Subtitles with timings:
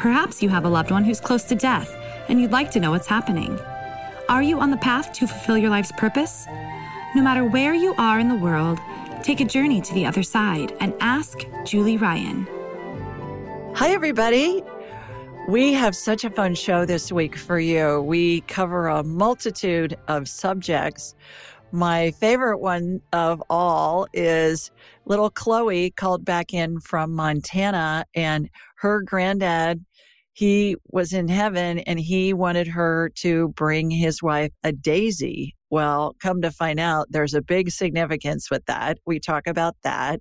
[0.00, 1.94] Perhaps you have a loved one who's close to death
[2.30, 3.60] and you'd like to know what's happening.
[4.30, 6.46] Are you on the path to fulfill your life's purpose?
[7.14, 8.78] No matter where you are in the world,
[9.22, 12.48] take a journey to the other side and ask Julie Ryan.
[13.74, 14.62] Hi, everybody.
[15.46, 18.00] We have such a fun show this week for you.
[18.00, 21.14] We cover a multitude of subjects.
[21.72, 24.70] My favorite one of all is
[25.04, 29.84] little Chloe called back in from Montana, and her granddad
[30.40, 35.54] he was in heaven and he wanted her to bring his wife a daisy.
[35.68, 38.96] Well, come to find out, there's a big significance with that.
[39.04, 40.20] We talk about that.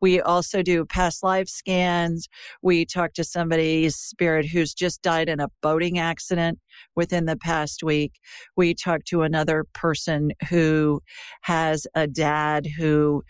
[0.00, 2.28] We also do past life scans.
[2.62, 6.58] We talk to somebody's spirit who's just died in a boating accident
[6.96, 8.14] within the past week.
[8.56, 11.02] We talk to another person who
[11.42, 13.22] has a dad who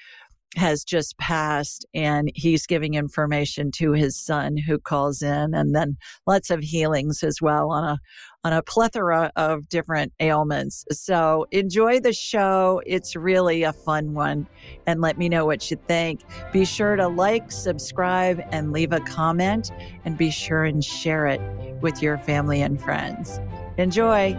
[0.59, 5.97] has just passed and he's giving information to his son who calls in and then
[6.27, 7.99] lots of healings as well on a
[8.45, 10.85] on a plethora of different ailments.
[10.93, 12.81] So enjoy the show.
[12.87, 14.47] It's really a fun one
[14.87, 16.21] and let me know what you think.
[16.53, 19.73] Be sure to like, subscribe and leave a comment
[20.05, 21.41] and be sure and share it
[21.83, 23.41] with your family and friends.
[23.77, 24.37] Enjoy.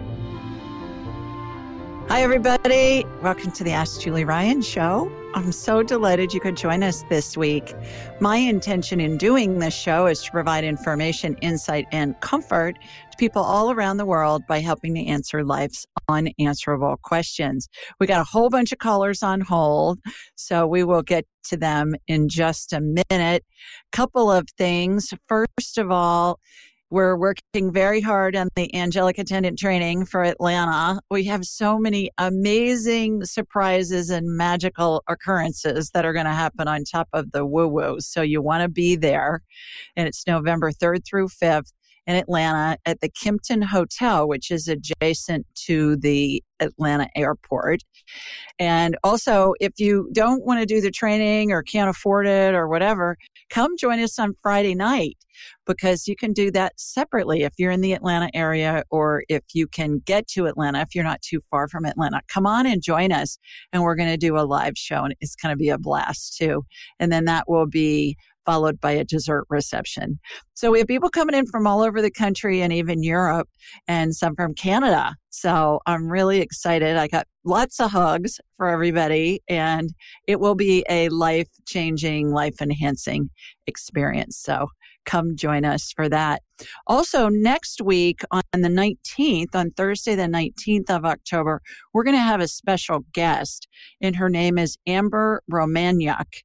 [2.10, 3.04] Hi, everybody.
[3.22, 5.08] Welcome to the Ask Julie Ryan show.
[5.32, 7.72] I'm so delighted you could join us this week.
[8.18, 12.76] My intention in doing this show is to provide information, insight, and comfort
[13.12, 17.68] to people all around the world by helping to answer life's unanswerable questions.
[18.00, 20.00] We got a whole bunch of callers on hold,
[20.34, 23.44] so we will get to them in just a minute.
[23.92, 25.14] Couple of things.
[25.28, 26.40] First of all,
[26.90, 31.00] we're working very hard on the angelic attendant training for Atlanta.
[31.10, 36.82] We have so many amazing surprises and magical occurrences that are going to happen on
[36.82, 38.00] top of the woo woo.
[38.00, 39.42] So you want to be there.
[39.96, 41.72] And it's November 3rd through 5th
[42.06, 47.82] in Atlanta at the Kimpton Hotel, which is adjacent to the Atlanta airport.
[48.58, 52.68] And also, if you don't want to do the training or can't afford it or
[52.68, 53.16] whatever,
[53.48, 55.16] come join us on Friday night
[55.66, 59.66] because you can do that separately if you're in the Atlanta area or if you
[59.66, 62.20] can get to Atlanta, if you're not too far from Atlanta.
[62.28, 63.38] Come on and join us,
[63.72, 66.36] and we're going to do a live show, and it's going to be a blast
[66.36, 66.64] too.
[66.98, 70.18] And then that will be followed by a dessert reception.
[70.54, 73.48] So we have people coming in from all over the country and even Europe
[73.88, 75.14] and some from Canada.
[75.30, 76.96] So I'm really excited.
[76.96, 79.90] I got lots of hugs for everybody and
[80.26, 83.30] it will be a life changing, life enhancing
[83.66, 84.38] experience.
[84.38, 84.68] So
[85.10, 86.42] come join us for that.
[86.86, 91.60] Also, next week on the 19th, on Thursday, the 19th of October,
[91.92, 93.66] we're going to have a special guest,
[94.00, 96.42] and her name is Amber Romaniuk.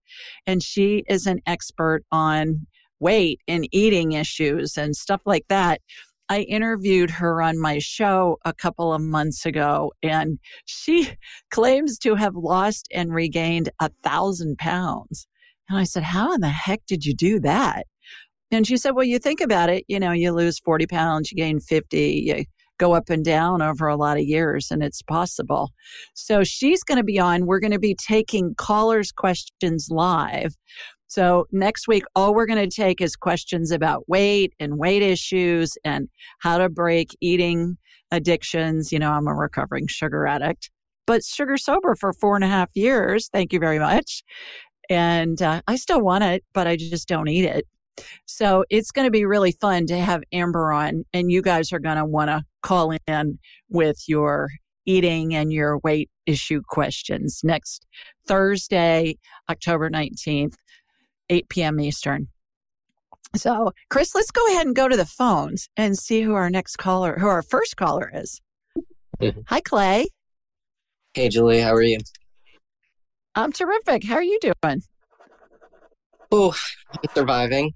[0.48, 2.66] And she is an expert on
[3.00, 5.82] weight and eating issues and stuff like that.
[6.28, 11.12] I interviewed her on my show a couple of months ago, and she
[11.52, 15.28] claims to have lost and regained a thousand pounds.
[15.70, 17.86] And I said, How in the heck did you do that?
[18.52, 21.36] And she said, Well, you think about it, you know, you lose 40 pounds, you
[21.36, 22.46] gain 50, you
[22.78, 25.72] go up and down over a lot of years, and it's possible.
[26.14, 27.46] So she's going to be on.
[27.46, 30.56] We're going to be taking callers' questions live.
[31.08, 35.78] So next week, all we're going to take is questions about weight and weight issues
[35.84, 37.78] and how to break eating
[38.12, 38.92] addictions.
[38.92, 40.70] You know, I'm a recovering sugar addict,
[41.06, 43.30] but sugar sober for four and a half years.
[43.32, 44.24] Thank you very much.
[44.90, 47.66] And uh, I still want it, but I just don't eat it.
[48.26, 51.80] So it's going to be really fun to have Amber on, and you guys are
[51.80, 54.50] going to want to call in with your
[54.86, 57.86] eating and your weight issue questions next
[58.28, 59.18] Thursday,
[59.50, 60.56] October 19th,
[61.30, 61.80] 8 p.m.
[61.80, 62.28] Eastern.
[63.36, 66.78] So, Chris, let's go ahead and go to the phones and see who our next
[66.78, 68.42] caller, who our first caller is.
[69.20, 69.42] Mm-hmm.
[69.48, 70.08] Hi, Clay.
[71.14, 71.62] Hey, Julie.
[71.62, 71.98] How are you?
[73.36, 74.06] I'm terrific.
[74.06, 74.82] How are you doing?
[76.32, 76.56] Oh,
[76.92, 77.74] I'm surviving.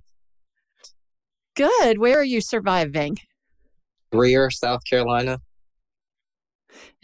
[1.60, 1.98] Good.
[1.98, 3.18] Where are you surviving?
[4.14, 5.42] Greer, South Carolina.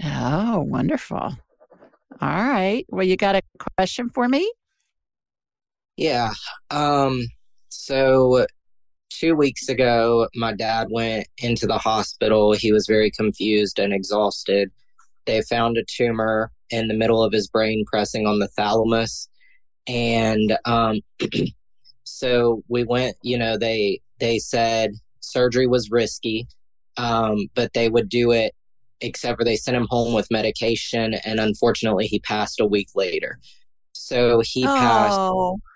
[0.01, 1.17] Oh, wonderful.
[1.17, 1.37] All
[2.21, 2.85] right.
[2.87, 3.41] Well, you got a
[3.75, 4.49] question for me?
[5.97, 6.31] Yeah.
[6.71, 7.25] Um,
[7.67, 8.45] so
[9.09, 12.53] two weeks ago, my dad went into the hospital.
[12.53, 14.71] He was very confused and exhausted.
[15.25, 19.27] They found a tumor in the middle of his brain pressing on the thalamus.
[19.85, 21.01] And um,
[22.05, 26.47] so we went, you know, they they said surgery was risky,
[26.97, 28.53] um, but they would do it
[29.01, 33.39] except for they sent him home with medication and unfortunately he passed a week later.
[33.91, 34.75] So he oh.
[34.75, 35.75] passed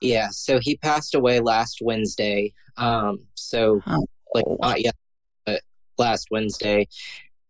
[0.00, 2.52] yeah, so he passed away last Wednesday.
[2.76, 4.06] Um, so oh.
[4.34, 4.96] like not yet,
[5.44, 5.60] but
[5.98, 6.88] last Wednesday,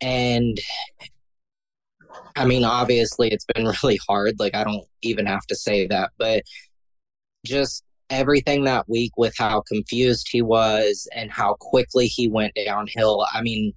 [0.01, 0.59] and
[2.37, 4.41] I mean, obviously, it's been really hard.
[4.41, 6.43] Like I don't even have to say that, but
[7.45, 13.27] just everything that week with how confused he was and how quickly he went downhill.
[13.33, 13.73] I mean,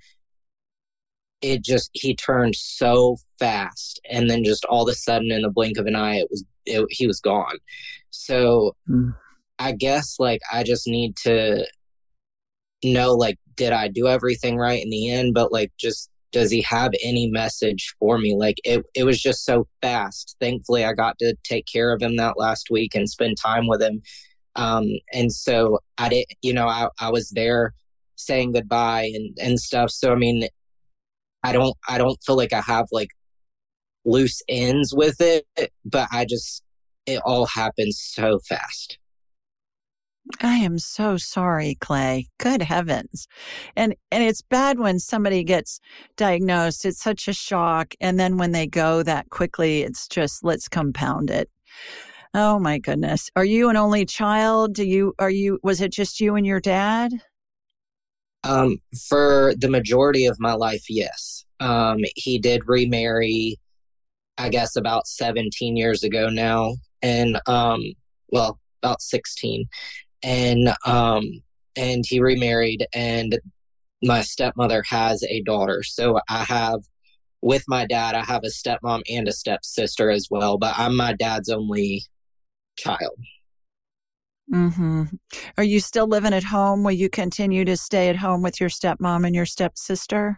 [1.43, 5.49] it just he turned so fast and then just all of a sudden in the
[5.49, 7.57] blink of an eye it was it, he was gone
[8.09, 9.13] so mm.
[9.59, 11.65] i guess like i just need to
[12.83, 16.61] know like did i do everything right in the end but like just does he
[16.63, 18.35] have any message for me?
[18.35, 20.35] Like it, it was just so fast.
[20.41, 23.81] Thankfully i got to take care of him that last week and spend time with
[23.81, 24.01] him.
[24.55, 27.73] Um and so i did you know i, I was there
[28.15, 29.91] saying goodbye and and stuff.
[29.91, 30.47] So i mean
[31.43, 33.09] I don't I don't feel like I have like
[34.05, 35.45] loose ends with it,
[35.85, 36.63] but I just
[37.05, 38.97] it all happens so fast.
[40.41, 42.27] I am so sorry, Clay.
[42.39, 43.27] Good heavens.
[43.75, 45.79] And and it's bad when somebody gets
[46.15, 46.85] diagnosed.
[46.85, 51.29] It's such a shock and then when they go that quickly, it's just let's compound
[51.29, 51.49] it.
[52.33, 53.29] Oh my goodness.
[53.35, 54.73] Are you an only child?
[54.73, 57.13] Do you are you was it just you and your dad?
[58.43, 58.77] Um,
[59.07, 61.45] for the majority of my life, yes.
[61.59, 63.57] Um, he did remarry,
[64.37, 66.75] I guess, about 17 years ago now.
[67.01, 67.81] And, um,
[68.29, 69.65] well, about 16.
[70.23, 71.23] And, um,
[71.75, 73.39] and he remarried, and
[74.03, 75.83] my stepmother has a daughter.
[75.83, 76.81] So I have,
[77.41, 81.13] with my dad, I have a stepmom and a stepsister as well, but I'm my
[81.13, 82.03] dad's only
[82.77, 83.17] child.
[84.51, 85.03] Mm-hmm.
[85.57, 86.83] Are you still living at home?
[86.83, 90.37] Will you continue to stay at home with your stepmom and your stepsister?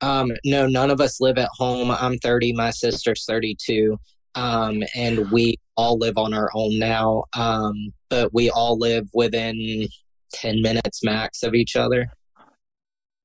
[0.00, 1.90] Um, no, none of us live at home.
[1.90, 3.98] I'm 30, my sister's 32.
[4.34, 7.24] Um, and we all live on our own now.
[7.34, 9.88] Um, but we all live within
[10.34, 12.08] 10 minutes max of each other.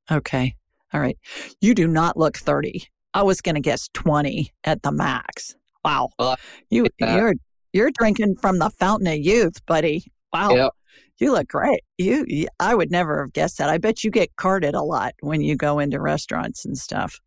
[0.09, 0.55] Okay.
[0.93, 1.17] All right.
[1.59, 2.87] You do not look 30.
[3.13, 5.55] I was going to guess 20 at the max.
[5.83, 6.09] Wow.
[6.17, 6.37] Well,
[6.69, 7.33] you you're
[7.73, 10.05] you're drinking from the fountain of youth, buddy.
[10.31, 10.51] Wow.
[10.51, 10.71] Yep.
[11.19, 11.81] You look great.
[11.97, 13.69] You, you, I would never have guessed that.
[13.69, 17.19] I bet you get carded a lot when you go into restaurants and stuff.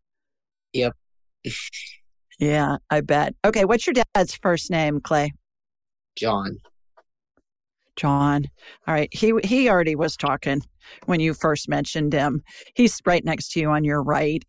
[0.73, 0.95] Yep.
[2.39, 3.35] yeah, I bet.
[3.45, 5.33] Okay, what's your dad's first name, Clay?
[6.15, 6.57] John.
[7.95, 8.45] John.
[8.87, 9.09] All right.
[9.11, 10.61] He he already was talking
[11.05, 12.41] when you first mentioned him.
[12.75, 14.43] He's right next to you on your right.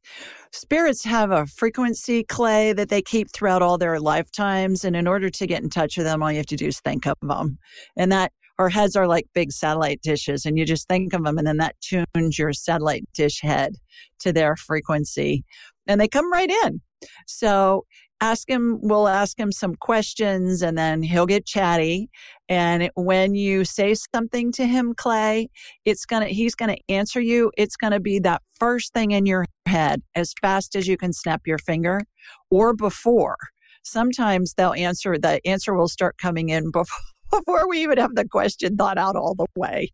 [0.53, 4.85] Spirits have a frequency, Clay, that they keep throughout all their lifetimes.
[4.85, 6.81] And in order to get in touch with them, all you have to do is
[6.81, 7.59] think of them.
[7.97, 11.39] And that our heads are like big satellite dishes, and you just think of them,
[11.39, 13.77] and then that tunes your satellite dish head
[14.21, 15.45] to their frequency.
[15.87, 16.81] And they come right in.
[17.27, 17.87] So
[18.23, 22.09] ask him, we'll ask him some questions and then he'll get chatty.
[22.49, 25.51] And when you say something to him, Clay,
[25.85, 27.51] it's going to, he's going to answer you.
[27.59, 31.13] It's going to be that first thing in your head as fast as you can
[31.13, 32.01] snap your finger
[32.49, 33.37] or before.
[33.83, 36.99] Sometimes they'll answer, the answer will start coming in before
[37.33, 39.89] before we even have the question thought out all the way.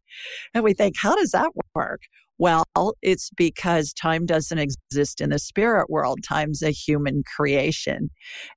[0.55, 2.01] And we think, how does that work?
[2.41, 2.65] Well,
[3.03, 6.21] it's because time doesn't exist in the spirit world.
[6.23, 8.11] Time's a human creation.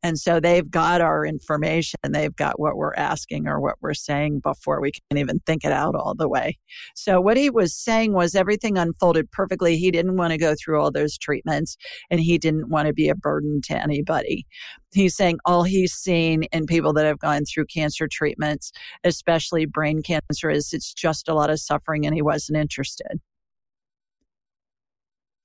[0.04, 1.98] And so they've got our information.
[2.08, 5.72] They've got what we're asking or what we're saying before we can even think it
[5.72, 6.60] out all the way.
[6.96, 9.78] So what he was saying was everything unfolded perfectly.
[9.78, 11.76] He didn't want to go through all those treatments
[12.12, 14.46] and he didn't want to be a burden to anybody.
[14.94, 18.72] He's saying all he's seen in people that have gone through cancer treatments,
[19.04, 23.20] especially brain cancer, is it's just a lot of suffering and he wasn't interested.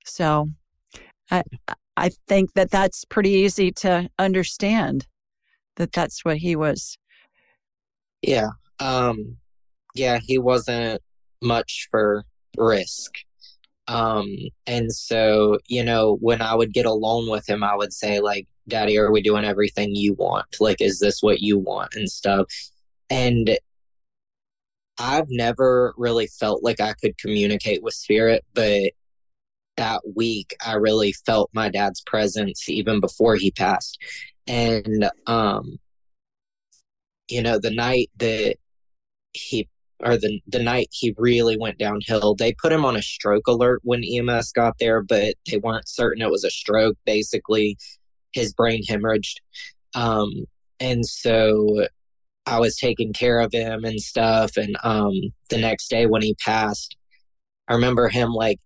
[0.07, 0.49] So
[1.29, 1.43] I,
[1.95, 5.07] I think that that's pretty easy to understand
[5.75, 6.97] that that's what he was.
[8.21, 8.49] Yeah.
[8.79, 9.37] Um,
[9.95, 11.01] yeah, he wasn't
[11.41, 12.25] much for
[12.57, 13.11] risk.
[13.87, 14.27] Um,
[14.65, 18.47] and so, you know, when I would get alone with him, I would say, like,
[18.67, 20.57] Daddy, are we doing everything you want?
[20.59, 21.93] Like, is this what you want?
[21.95, 22.47] And stuff.
[23.09, 23.57] And
[24.99, 28.91] I've never really felt like I could communicate with spirit, but
[29.77, 33.97] that week, I really felt my dad's presence even before he passed.
[34.47, 35.79] And, um,
[37.29, 38.55] you know, the night that
[39.33, 39.69] he
[40.03, 42.35] or the the night he really went downhill.
[42.35, 46.21] They put him on a stroke alert when EMS got there, but they weren't certain
[46.21, 46.97] it was a stroke.
[47.05, 47.77] Basically,
[48.33, 49.37] his brain hemorrhaged,
[49.95, 50.31] um,
[50.79, 51.87] and so
[52.45, 54.57] I was taking care of him and stuff.
[54.57, 55.13] And um,
[55.49, 56.95] the next day when he passed,
[57.67, 58.59] I remember him like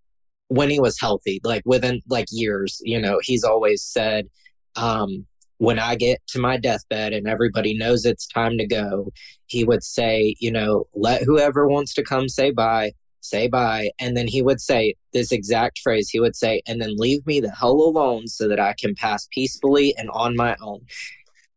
[0.51, 2.81] when he was healthy, like within like years.
[2.83, 4.27] You know, he's always said.
[4.75, 5.25] Um,
[5.57, 9.11] when I get to my deathbed and everybody knows it's time to go,
[9.45, 13.91] he would say, you know, let whoever wants to come say bye, say bye.
[13.99, 16.09] And then he would say this exact phrase.
[16.09, 19.27] He would say, and then leave me the hell alone so that I can pass
[19.29, 20.81] peacefully and on my own.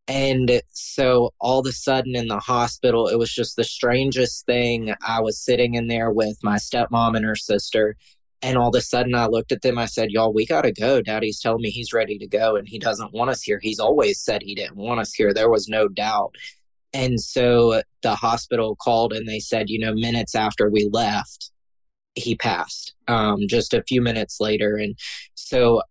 [0.07, 4.93] And so all of a sudden in the hospital, it was just the strangest thing.
[5.01, 7.95] I was sitting in there with my stepmom and her sister,
[8.41, 9.77] and all of a sudden, I looked at them.
[9.77, 11.01] I said, Y'all, we got to go.
[11.01, 13.59] Daddy's telling me he's ready to go and he doesn't want us here.
[13.61, 15.33] He's always said he didn't want us here.
[15.33, 16.35] There was no doubt.
[16.93, 21.51] And so the hospital called and they said, you know, minutes after we left,
[22.15, 24.77] he passed um, just a few minutes later.
[24.77, 24.97] And
[25.33, 25.81] so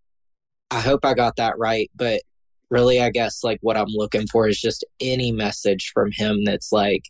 [0.71, 1.91] I hope I got that right.
[1.95, 2.21] But
[2.69, 6.71] really, I guess like what I'm looking for is just any message from him that's
[6.71, 7.03] like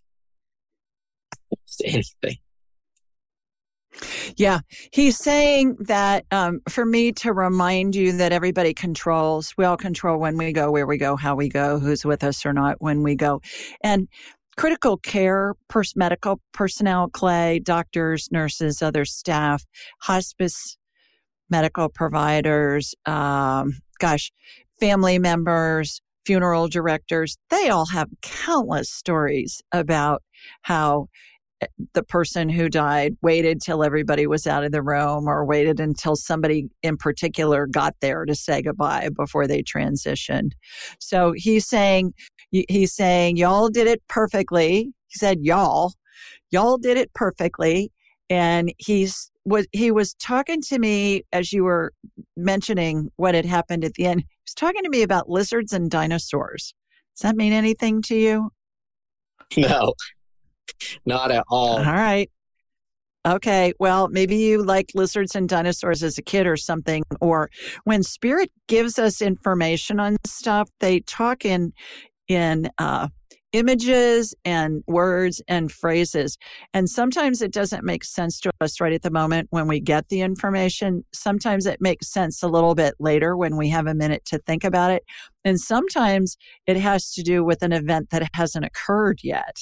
[1.85, 2.37] anything.
[4.37, 4.59] Yeah,
[4.91, 10.19] he's saying that um, for me to remind you that everybody controls, we all control
[10.19, 13.03] when we go, where we go, how we go, who's with us or not when
[13.03, 13.41] we go.
[13.81, 14.07] And
[14.57, 19.65] critical care, pers- medical personnel, Clay, doctors, nurses, other staff,
[20.01, 20.77] hospice
[21.49, 24.31] medical providers, um, gosh,
[24.79, 30.23] family members, funeral directors, they all have countless stories about
[30.63, 31.07] how
[31.93, 36.15] the person who died waited till everybody was out of the room or waited until
[36.15, 40.51] somebody in particular got there to say goodbye before they transitioned.
[40.99, 42.13] So he's saying,
[42.51, 44.93] he's saying, y'all did it perfectly.
[45.07, 45.93] He said, y'all,
[46.51, 47.91] y'all did it perfectly.
[48.29, 51.93] And he's, was, he was talking to me as you were
[52.35, 54.21] mentioning what had happened at the end.
[54.21, 56.73] He was talking to me about lizards and dinosaurs.
[57.15, 58.51] Does that mean anything to you?
[59.55, 59.93] No,
[61.05, 61.77] Not at all.
[61.77, 62.29] All right.
[63.25, 67.01] Okay, well, maybe you like lizards and dinosaurs as a kid or something.
[67.21, 67.49] Or
[67.83, 71.73] when spirit gives us information on stuff, they talk in
[72.27, 73.07] in uh,
[73.55, 76.37] images and words and phrases.
[76.73, 80.09] And sometimes it doesn't make sense to us right at the moment when we get
[80.09, 81.05] the information.
[81.13, 84.63] Sometimes it makes sense a little bit later when we have a minute to think
[84.65, 85.03] about it.
[85.45, 89.55] And sometimes it has to do with an event that hasn't occurred yet.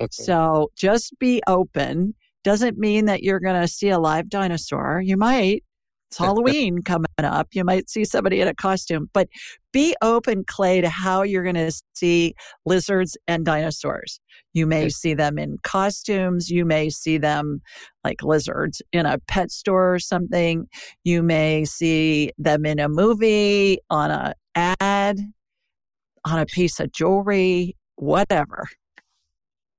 [0.00, 0.08] Okay.
[0.10, 2.14] So just be open.
[2.44, 5.02] Doesn't mean that you're going to see a live dinosaur.
[5.04, 5.64] You might.
[6.10, 7.48] It's Halloween coming up.
[7.52, 9.28] You might see somebody in a costume, but
[9.72, 12.34] be open, Clay, to how you're going to see
[12.64, 14.20] lizards and dinosaurs.
[14.54, 14.88] You may okay.
[14.88, 16.48] see them in costumes.
[16.48, 17.60] You may see them
[18.04, 20.66] like lizards in a pet store or something.
[21.04, 25.18] You may see them in a movie, on a ad,
[26.24, 28.68] on a piece of jewelry, whatever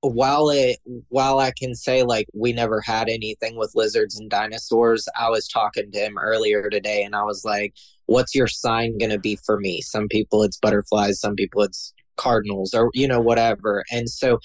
[0.02, 0.78] while it
[1.08, 5.46] while I can say like we never had anything with lizards and dinosaurs, I was
[5.46, 7.74] talking to him earlier today and I was like,
[8.06, 9.82] What's your sign gonna be for me?
[9.82, 13.84] Some people it's butterflies, some people it's cardinals or you know, whatever.
[13.90, 14.38] And so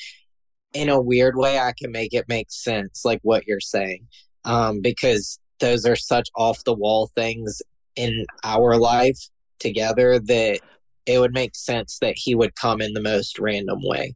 [0.73, 4.07] in a weird way I can make it make sense, like what you're saying.
[4.43, 7.61] Um, because those are such off the wall things
[7.95, 10.59] in our life together that
[11.05, 14.13] it would make sense that he would come in the most random way.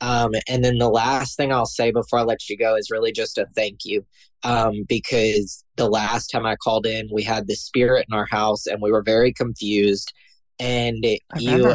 [0.00, 3.12] Um, and then the last thing I'll say before I let you go is really
[3.12, 4.04] just a thank you.
[4.44, 8.66] Um, because the last time I called in, we had the spirit in our house
[8.66, 10.12] and we were very confused.
[10.60, 11.04] And
[11.38, 11.74] you,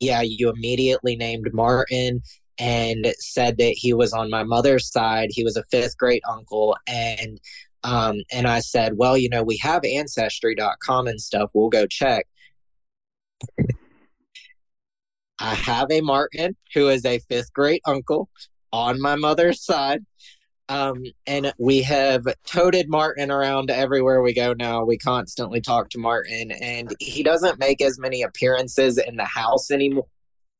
[0.00, 2.22] yeah, you immediately named Martin
[2.58, 5.28] and said that he was on my mother's side.
[5.30, 6.76] He was a fifth great uncle.
[6.86, 7.38] And,
[7.84, 11.50] um, and I said, well, you know, we have ancestry.com and stuff.
[11.52, 12.26] We'll go check.
[15.42, 18.28] I have a Martin who is a fifth grade uncle
[18.72, 20.00] on my mother's side.
[20.68, 24.84] Um, and we have toted Martin around everywhere we go now.
[24.84, 29.70] We constantly talk to Martin, and he doesn't make as many appearances in the house
[29.70, 30.06] anymore.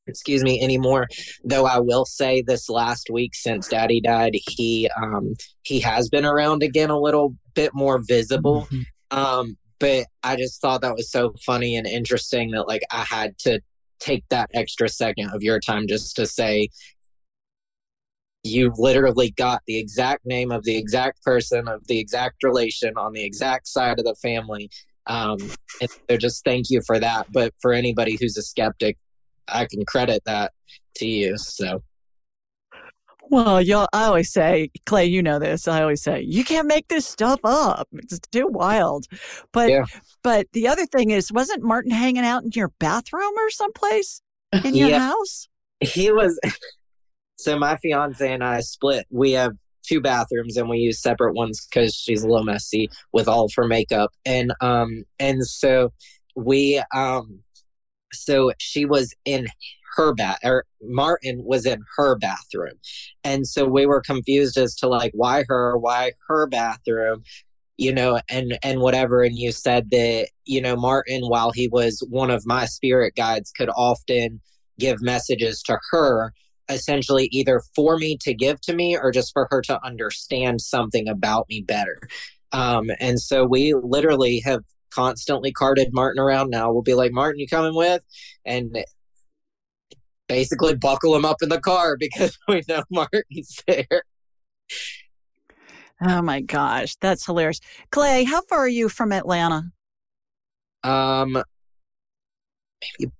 [0.08, 1.06] Excuse me, anymore.
[1.44, 6.26] Though I will say, this last week since Daddy died, he um, he has been
[6.26, 8.66] around again a little bit more visible.
[8.72, 9.18] Mm-hmm.
[9.18, 13.38] Um, but I just thought that was so funny and interesting that like I had
[13.38, 13.60] to
[14.02, 16.68] take that extra second of your time just to say
[18.42, 23.12] you've literally got the exact name of the exact person of the exact relation on
[23.12, 24.68] the exact side of the family.
[25.06, 25.38] Um,
[25.80, 27.26] and so just thank you for that.
[27.30, 28.98] But for anybody who's a skeptic
[29.48, 30.52] i can credit that
[30.96, 31.36] to you.
[31.38, 31.82] So
[33.30, 35.66] Well, y'all, I always say, Clay, you know this.
[35.66, 37.88] I always say, you can't make this stuff up.
[37.92, 39.06] It's too wild.
[39.52, 39.84] But Yeah.
[40.22, 44.20] but the other thing is, wasn't Martin hanging out in your bathroom or someplace
[44.64, 44.98] in your Yeah.
[44.98, 45.48] house?
[45.80, 46.38] he was
[47.36, 49.06] so my fiance and I split.
[49.10, 49.52] We have
[49.84, 53.52] two bathrooms and we use separate ones because she's a little messy with all of
[53.56, 54.10] her makeup.
[54.24, 55.92] And um and so
[56.36, 57.40] we um
[58.12, 59.48] so she was in
[59.96, 62.74] her bath or Martin was in her bathroom.
[63.24, 67.22] And so we were confused as to like why her, why her bathroom,
[67.76, 69.22] you know, and and whatever.
[69.22, 73.52] And you said that, you know, Martin, while he was one of my spirit guides,
[73.52, 74.40] could often
[74.78, 76.32] give messages to her
[76.68, 81.08] essentially either for me to give to me or just for her to understand something
[81.08, 81.98] about me better
[82.52, 87.38] um, and so we literally have constantly carted martin around now we'll be like martin
[87.38, 88.02] you coming with
[88.44, 88.84] and
[90.32, 94.02] basically buckle him up in the car because we know martin's there
[96.04, 97.60] Oh my gosh, that's hilarious.
[97.92, 99.70] Clay, how far are you from Atlanta?
[100.84, 101.40] um
[102.98, 103.12] maybe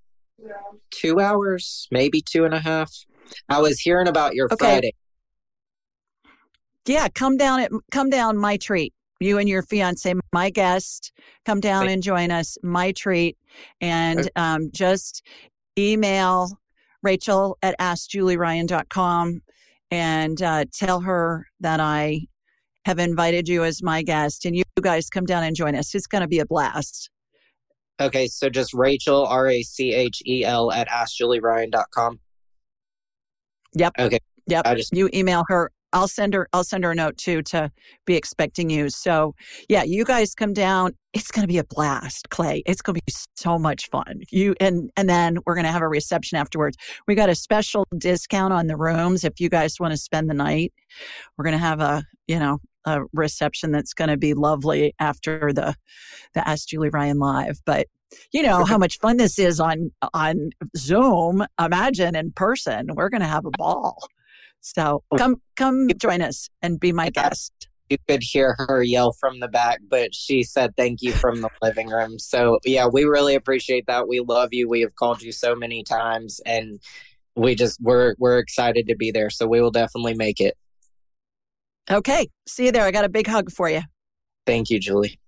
[0.91, 2.93] two hours maybe two and a half
[3.49, 4.67] i was hearing about your Okay.
[4.67, 4.93] friday
[6.87, 8.93] Yeah, come down at come down my treat.
[9.21, 11.13] You and your fiance, my guest,
[11.45, 12.59] come down and join us.
[12.65, 13.37] My treat,
[13.81, 15.25] and um, just
[15.79, 16.59] email
[17.03, 19.41] Rachel at AskJulieRyan.com
[19.91, 22.27] and uh, tell her that I
[22.85, 25.95] have invited you as my guest, and you guys come down and join us.
[25.95, 27.11] It's going to be a blast.
[28.01, 32.19] okay so just rachel r-a-c-h-e-l at askjulieryan.com
[33.75, 33.93] Yep.
[33.99, 34.19] okay
[34.49, 34.63] Yep.
[34.67, 37.71] i just you email her i'll send her i'll send her a note too to
[38.07, 38.89] be expecting you.
[38.89, 39.35] So
[39.69, 40.93] yeah you guys come down.
[41.13, 42.63] It's going to be a blast clay.
[42.65, 44.23] It's going to be so much fun.
[44.31, 46.77] You and and then we're going to have a reception afterwards.
[47.07, 50.35] We got a special discount on the rooms if you guys want to spend the
[50.35, 50.73] night.
[51.37, 55.53] We're going to have a you know a reception that's going to be lovely after
[55.53, 55.75] the
[56.35, 57.61] the ask julie ryan live.
[57.65, 57.87] But
[58.33, 62.89] you know how much fun this is on on zoom imagine in person.
[62.95, 64.09] We're going to have a ball
[64.63, 65.17] so oh.
[65.17, 67.53] come come join us and be my guest
[67.91, 71.51] you could hear her yell from the back, but she said thank you from the
[71.61, 72.19] living room.
[72.19, 74.09] So yeah, we really appreciate that.
[74.09, 74.67] We love you.
[74.67, 76.81] We have called you so many times and
[77.37, 79.29] we just we're we're excited to be there.
[79.29, 80.57] So we will definitely make it.
[81.91, 83.83] okay see you there i got a big hug for you
[84.47, 85.19] Thank you, Julie.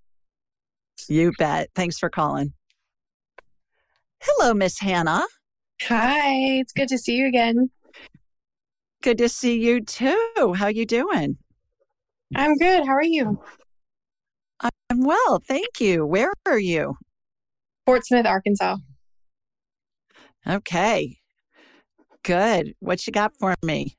[1.08, 2.52] you bet thanks for calling
[4.22, 5.26] hello miss hannah
[5.82, 7.68] Hi, it's good to see you again.
[9.04, 11.36] Good to see you too how you doing
[12.34, 12.86] I'm good.
[12.86, 13.38] How are you?
[14.60, 16.96] i'm well thank you where are you
[17.84, 18.78] Fort Smith, Arkansas.
[20.48, 21.18] okay
[22.22, 23.94] good what you got for me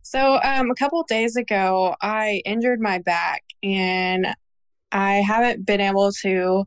[0.00, 4.28] So, um, a couple days ago, I injured my back and
[4.92, 6.64] I haven't been able to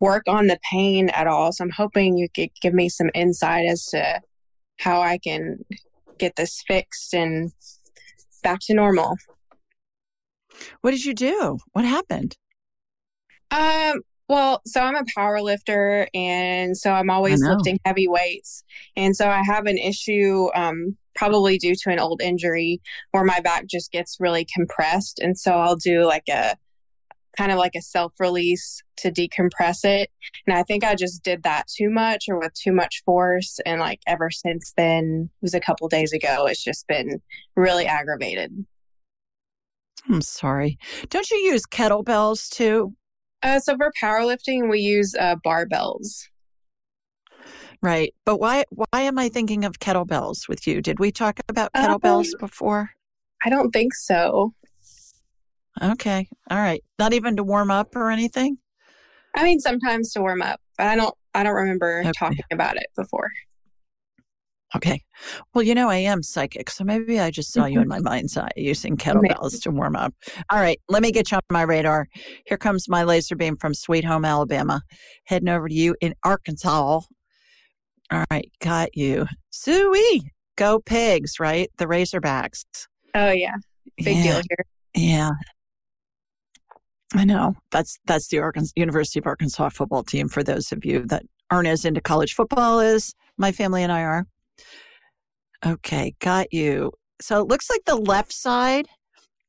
[0.00, 1.52] work on the pain at all.
[1.52, 4.20] So, I'm hoping you could give me some insight as to
[4.80, 5.64] how I can
[6.22, 7.52] get this fixed and
[8.42, 9.16] back to normal.
[10.82, 12.36] what did you do what happened
[13.50, 18.64] Um, well, so I'm a power lifter and so I'm always lifting heavy weights.
[18.96, 22.80] And so I have an issue um probably due to an old injury
[23.10, 26.56] where my back just gets really compressed and so I'll do like a
[27.36, 30.10] kind of like a self-release to decompress it.
[30.46, 33.80] And I think I just did that too much or with too much force and
[33.80, 37.20] like ever since then, it was a couple days ago, it's just been
[37.56, 38.52] really aggravated.
[40.08, 40.76] i'm sorry
[41.10, 42.92] don't you use kettlebells too
[43.44, 46.28] Uh, so for powerlifting, we use uh, barbells.
[47.82, 48.14] Right.
[48.24, 50.80] But why why am I thinking of kettlebells with you?
[50.80, 52.90] Did we talk about Um, kettlebells before?
[53.44, 54.54] I don't think so.
[55.80, 56.28] Okay.
[56.50, 56.82] All right.
[56.98, 58.58] Not even to warm up or anything?
[59.34, 61.14] I mean, sometimes to warm up, but I don't.
[61.34, 62.12] I don't remember Okay.
[62.12, 63.30] talking about it before.
[64.74, 65.02] Okay.
[65.54, 68.02] Well, you know, I am psychic, so maybe I just saw you in mm-hmm.
[68.04, 70.14] my mind's eye using kettlebells to warm up.
[70.50, 70.80] All right.
[70.88, 72.06] Let me get you on my radar.
[72.46, 74.82] Here comes my laser beam from Sweet Home, Alabama,
[75.24, 77.00] heading over to you in Arkansas.
[78.10, 78.50] All right.
[78.60, 79.26] Got you.
[79.50, 80.22] Suey.
[80.56, 81.70] Go pigs, right?
[81.78, 82.64] The Razorbacks.
[83.14, 83.56] Oh yeah,
[83.98, 84.22] big Yeah.
[84.22, 84.66] deal here.
[84.94, 85.30] Yeah.
[87.14, 87.54] I know.
[87.70, 91.68] That's that's the Arkansas, University of Arkansas football team for those of you that aren't
[91.68, 94.26] as into college football as my family and I are.
[95.64, 96.92] Okay, got you.
[97.20, 98.88] So it looks like the left side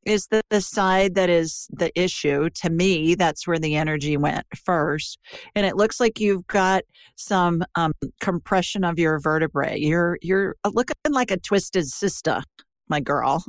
[0.06, 2.50] is the, the side that is the issue.
[2.50, 5.18] To me, that's where the energy went first.
[5.56, 6.84] And it looks like you've got
[7.16, 9.80] some um, compression of your vertebrae.
[9.80, 12.44] You're you're looking like a twisted sister,
[12.90, 13.44] my girl.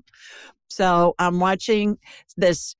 [0.68, 1.98] So I'm watching
[2.37, 2.74] this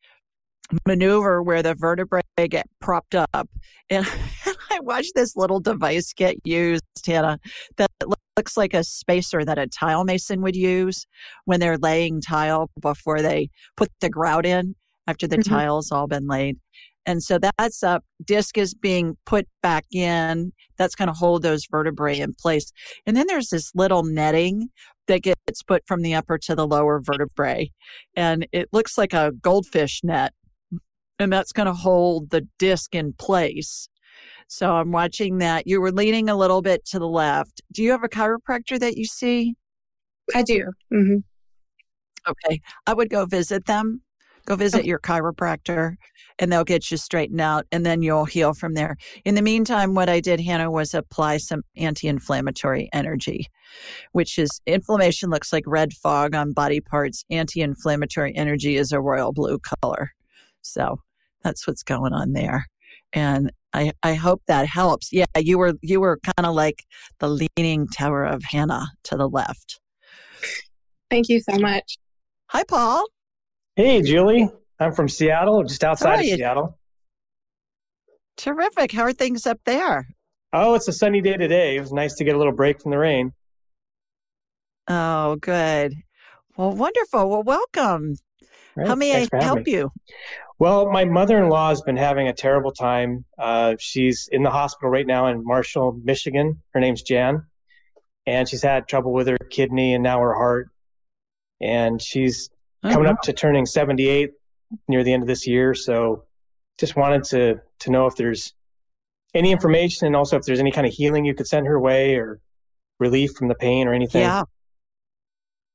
[0.87, 3.49] maneuver where the vertebrae get propped up.
[3.91, 4.07] And,
[4.71, 7.39] I watch this little device get used, Hannah,
[7.77, 7.91] that
[8.37, 11.07] looks like a spacer that a tile mason would use
[11.45, 14.75] when they're laying tile before they put the grout in
[15.07, 15.55] after the mm-hmm.
[15.55, 16.59] tile's all been laid.
[17.07, 18.03] And so that's up.
[18.25, 20.53] Disc is being put back in.
[20.79, 22.73] That's going to hold those vertebrae in place.
[23.07, 24.71] And then there's this little netting
[25.07, 27.71] that gets put from the upper to the lower vertebrae.
[28.17, 30.33] And it looks like a goldfish net.
[31.19, 33.89] And that's going to hold the disc in place.
[34.49, 35.67] So I'm watching that.
[35.67, 37.63] You were leaning a little bit to the left.
[37.73, 39.55] Do you have a chiropractor that you see?
[40.35, 40.71] I do.
[40.93, 41.19] Mm-hmm.
[42.29, 42.61] Okay.
[42.87, 44.03] I would go visit them.
[44.47, 44.89] Go visit okay.
[44.89, 45.95] your chiropractor
[46.39, 48.97] and they'll get you straightened out and then you'll heal from there.
[49.25, 53.47] In the meantime, what I did, Hannah, was apply some anti inflammatory energy,
[54.13, 57.25] which is inflammation looks like red fog on body parts.
[57.31, 60.11] Anti inflammatory energy is a royal blue color.
[60.65, 61.01] So
[61.43, 62.67] that's what's going on there.
[63.13, 65.13] And I, I hope that helps.
[65.13, 66.85] Yeah, you were you were kind of like
[67.21, 69.81] the leaning tower of Hannah to the left.
[71.11, 71.99] Thank you so much.
[72.49, 73.07] Hi, Paul.
[73.77, 74.49] Hey, Julie.
[74.81, 76.79] I'm from Seattle, just outside of Seattle.
[78.37, 78.93] Terrific.
[78.93, 80.09] How are things up there?
[80.53, 81.77] Oh, it's a sunny day today.
[81.77, 83.33] It was nice to get a little break from the rain.
[84.89, 85.95] Oh, good.
[86.57, 87.29] Well, wonderful.
[87.29, 88.17] Well, welcome.
[88.77, 88.89] Right.
[88.89, 89.91] How may Thanks I help you?
[90.59, 93.25] Well, my mother in law has been having a terrible time.
[93.39, 96.63] Uh, she's in the hospital right now in Marshall, Michigan.
[96.73, 97.45] Her name's Jan.
[98.27, 100.71] And she's had trouble with her kidney and now her heart.
[101.61, 102.51] And she's
[102.85, 104.31] oh, coming up to turning 78
[104.89, 105.75] near the end of this year.
[105.75, 106.25] So
[106.79, 108.55] just wanted to, to know if there's
[109.35, 112.15] any information and also if there's any kind of healing you could send her way
[112.15, 112.41] or
[113.01, 114.23] relief from the pain or anything.
[114.23, 114.45] Yeah.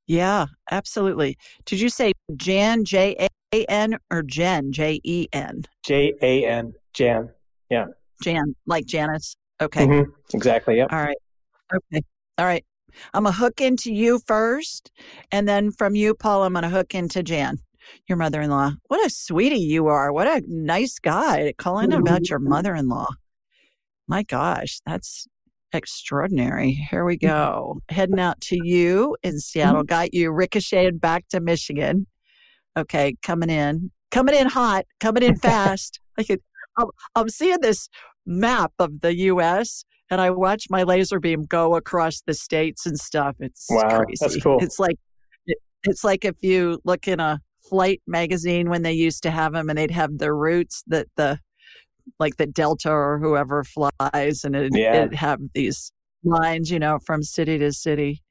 [0.08, 1.38] Yeah, absolutely.
[1.66, 4.72] Did you say Jan, J A a N or Jen?
[4.72, 5.64] J E N.
[5.84, 6.74] J A N.
[6.94, 7.30] Jan.
[7.70, 7.86] Yeah.
[8.24, 9.36] Jan, like Janice.
[9.62, 9.86] Okay.
[9.86, 10.12] Mm-hmm.
[10.34, 10.78] Exactly.
[10.78, 10.92] Yep.
[10.92, 11.18] All right.
[11.74, 12.02] Okay.
[12.38, 12.66] All right.
[13.14, 14.92] I'm going to hook into you first.
[15.32, 17.58] And then from you, Paul, I'm going to hook into Jan,
[18.08, 18.72] your mother in law.
[18.88, 20.12] What a sweetie you are.
[20.12, 23.08] What a nice guy calling about your mother in law.
[24.08, 25.28] My gosh, that's
[25.72, 26.72] extraordinary.
[26.72, 27.80] Here we go.
[27.90, 29.84] Heading out to you in Seattle.
[29.84, 32.08] Got you ricocheted back to Michigan.
[32.78, 36.00] Okay, coming in, coming in hot, coming in fast.
[36.18, 36.42] I could,
[36.78, 37.90] I'm, I'm seeing this
[38.26, 39.84] map of the U.S.
[40.10, 43.36] and I watch my laser beam go across the states and stuff.
[43.40, 44.18] It's wow, crazy.
[44.22, 44.60] That's cool.
[44.62, 44.98] It's like
[45.46, 49.54] it, it's like if you look in a flight magazine when they used to have
[49.54, 51.40] them and they'd have the routes that the
[52.20, 54.96] like the Delta or whoever flies and it, yeah.
[54.96, 55.92] it'd have these
[56.24, 58.22] lines, you know, from city to city.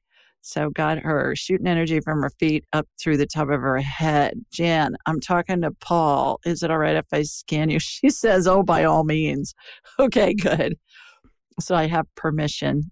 [0.41, 4.39] So got her shooting energy from her feet up through the top of her head.
[4.51, 6.39] Jan, I'm talking to Paul.
[6.45, 7.79] Is it all right if I scan you?
[7.89, 9.53] She says, Oh, by all means.
[9.99, 10.77] Okay, good.
[11.59, 12.91] So I have permission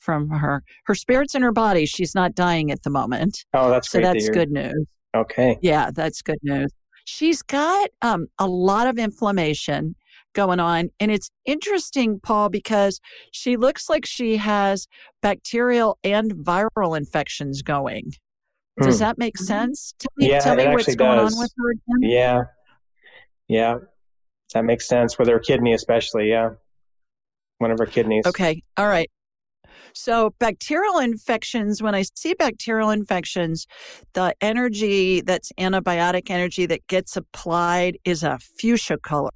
[0.00, 0.64] from her.
[0.86, 1.86] Her spirit's in her body.
[1.86, 3.44] She's not dying at the moment.
[3.54, 4.86] Oh, that's so that's good news.
[5.14, 5.58] Okay.
[5.62, 6.72] Yeah, that's good news.
[7.04, 9.94] She's got um, a lot of inflammation
[10.34, 10.90] going on.
[11.00, 13.00] And it's interesting, Paul, because
[13.32, 14.86] she looks like she has
[15.22, 18.12] bacterial and viral infections going.
[18.80, 19.00] Does hmm.
[19.00, 19.44] that make mm-hmm.
[19.44, 19.94] sense?
[19.98, 21.34] Tell me, yeah, tell me what's going does.
[21.34, 22.10] on with her again.
[22.10, 22.40] Yeah.
[23.48, 23.74] Yeah.
[24.54, 26.30] That makes sense with her kidney, especially.
[26.30, 26.50] Yeah.
[27.58, 28.24] One of her kidneys.
[28.26, 28.62] Okay.
[28.76, 29.10] All right.
[29.94, 33.66] So, bacterial infections, when I see bacterial infections,
[34.12, 39.30] the energy that's antibiotic energy that gets applied is a fuchsia color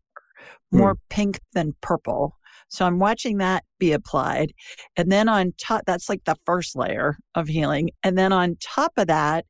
[0.73, 0.99] more mm.
[1.11, 2.37] pink than purple.
[2.69, 4.53] So I'm watching that be applied.
[4.97, 7.91] And then on top, that's like the first layer of healing.
[8.03, 9.45] And then on top of that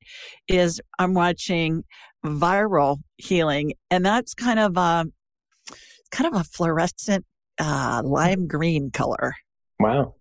[0.49, 1.85] is I'm watching
[2.27, 3.75] viral healing.
[3.93, 5.07] And that's kind of a,
[6.11, 7.25] kind of a fluorescent
[7.61, 9.35] uh, lime green color.
[9.79, 10.17] Wow.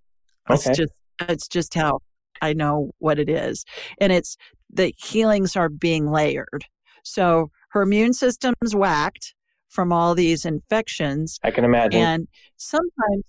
[0.48, 0.70] Okay.
[0.70, 0.94] It's just,
[1.28, 2.00] it's just how
[2.42, 3.66] I know what it is.
[4.00, 4.38] And it's
[4.72, 6.66] the healings are being layered.
[7.04, 9.34] So her immune system's whacked
[9.72, 11.40] from all these infections.
[11.44, 12.02] I can imagine.
[12.02, 13.24] And sometimes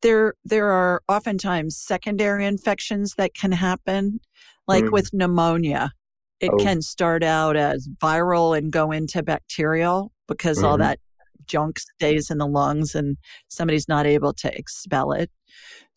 [0.00, 4.18] there there are oftentimes secondary infections that can happen,
[4.66, 4.92] like mm.
[4.92, 5.92] with pneumonia.
[6.40, 6.56] It oh.
[6.56, 10.66] can start out as viral and go into bacterial because mm-hmm.
[10.66, 10.98] all that
[11.46, 13.16] junk stays in the lungs and
[13.48, 15.30] somebody's not able to expel it.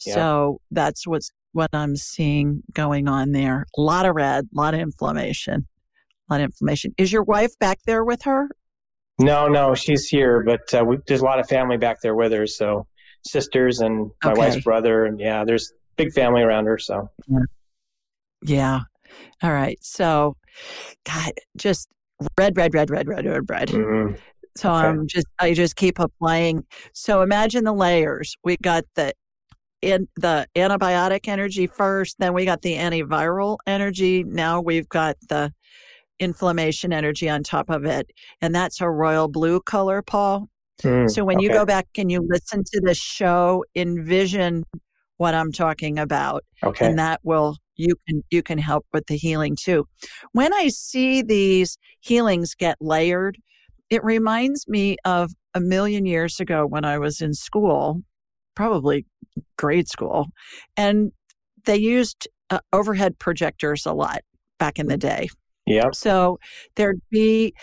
[0.05, 0.13] Yeah.
[0.13, 3.65] So that's what's what I'm seeing going on there.
[3.77, 5.67] A lot of red, a lot of inflammation.
[6.29, 6.93] a lot of inflammation.
[6.97, 8.49] Is your wife back there with her?
[9.17, 12.31] No, no, she's here, but uh, we, there's a lot of family back there with
[12.33, 12.45] her.
[12.45, 12.85] So
[13.25, 14.39] sisters and my Okay.
[14.39, 16.77] wife's brother, and yeah, there's big family around her.
[16.77, 17.09] So
[18.43, 18.81] Yeah.
[19.41, 19.77] All right.
[19.81, 20.35] So,
[21.05, 21.87] God, just
[22.37, 23.69] red, red, red, red, red, red, red.
[23.69, 24.17] mhm.
[24.57, 24.87] So Okay.
[24.87, 26.65] I'm just, I just keep applying.
[26.93, 28.35] So imagine the layers.
[28.43, 29.13] We got the
[29.81, 34.23] in the antibiotic energy first, then we got the antiviral energy.
[34.23, 35.53] Now we've got the
[36.19, 40.47] inflammation energy on top of it, and that's a royal blue color, Paul.
[40.81, 44.63] Mm, So when you go back and you listen to the show, envision
[45.17, 49.17] what I'm talking about okay, and that will you can you can help with the
[49.17, 49.85] healing too.
[50.33, 53.37] When i see these healings get layered
[53.89, 58.01] it reminds me of a million years ago when i was in school
[58.55, 59.05] probably
[59.57, 60.27] grade school
[60.77, 61.11] and
[61.65, 64.21] they used uh, overhead projectors a lot
[64.59, 65.27] back in the day
[65.65, 66.39] yep, so
[66.75, 67.53] there'd be,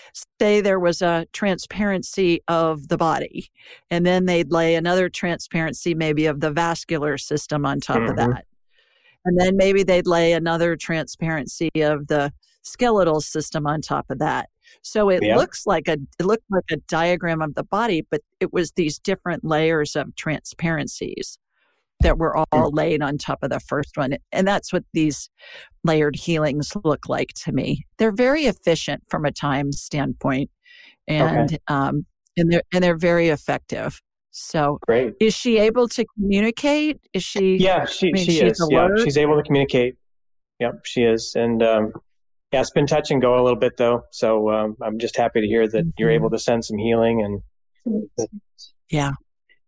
[0.41, 3.51] say, there was a transparency of the body,
[3.91, 8.17] and then they'd lay another transparency, maybe of the vascular system on top of Mhm.
[8.17, 8.47] that.
[9.25, 14.49] And then maybe they'd lay another transparency of the skeletal system on top of that.
[14.83, 15.37] So it Yeah.
[15.37, 18.99] looks like a it looked like a diagram of the body, but it was these
[18.99, 21.39] different layers of transparencies
[22.03, 24.17] that were all laid on top of the first one.
[24.31, 25.29] And that's what these
[25.85, 27.87] layered healings look like to me.
[27.99, 30.51] They're very efficient from a time standpoint,
[31.09, 34.01] and um, and they're and they're very effective.
[34.31, 35.15] So, great.
[35.21, 36.99] is she able to communicate?
[37.13, 37.57] Is she?
[37.57, 38.65] Yeah, she mean, she is.
[38.71, 39.97] Yeah, she's able to communicate.
[40.61, 41.93] Yep, she is, and um,
[42.53, 44.03] yeah, it's been touch and go a little bit though.
[44.13, 46.15] So um, I'm just happy to hear that you're Mhm.
[46.15, 48.09] able to send some healing and
[48.91, 49.13] Yeah.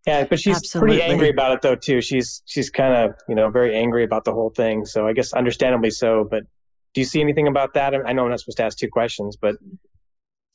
[0.07, 0.97] Yeah, but she's Absolutely.
[0.97, 2.01] pretty angry about it though too.
[2.01, 4.85] She's she's kind of you know very angry about the whole thing.
[4.85, 6.27] So I guess understandably so.
[6.31, 6.45] But
[6.93, 7.95] do you see anything about that?
[7.95, 9.57] I know I'm not supposed to ask two questions, but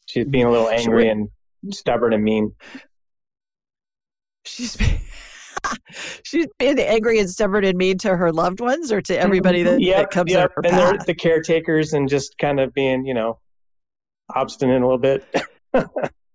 [0.06, 1.30] she's being a little angry and
[1.72, 2.56] stubborn and mean.
[4.46, 5.00] She's been,
[6.24, 9.72] she's been angry and stubborn and mean to her loved ones or to everybody that,
[9.72, 9.82] mm-hmm.
[9.82, 10.52] Yep, that comes yep.
[10.64, 13.40] and they're the caretakers and just kind of being you know
[14.36, 15.26] obstinate a little bit.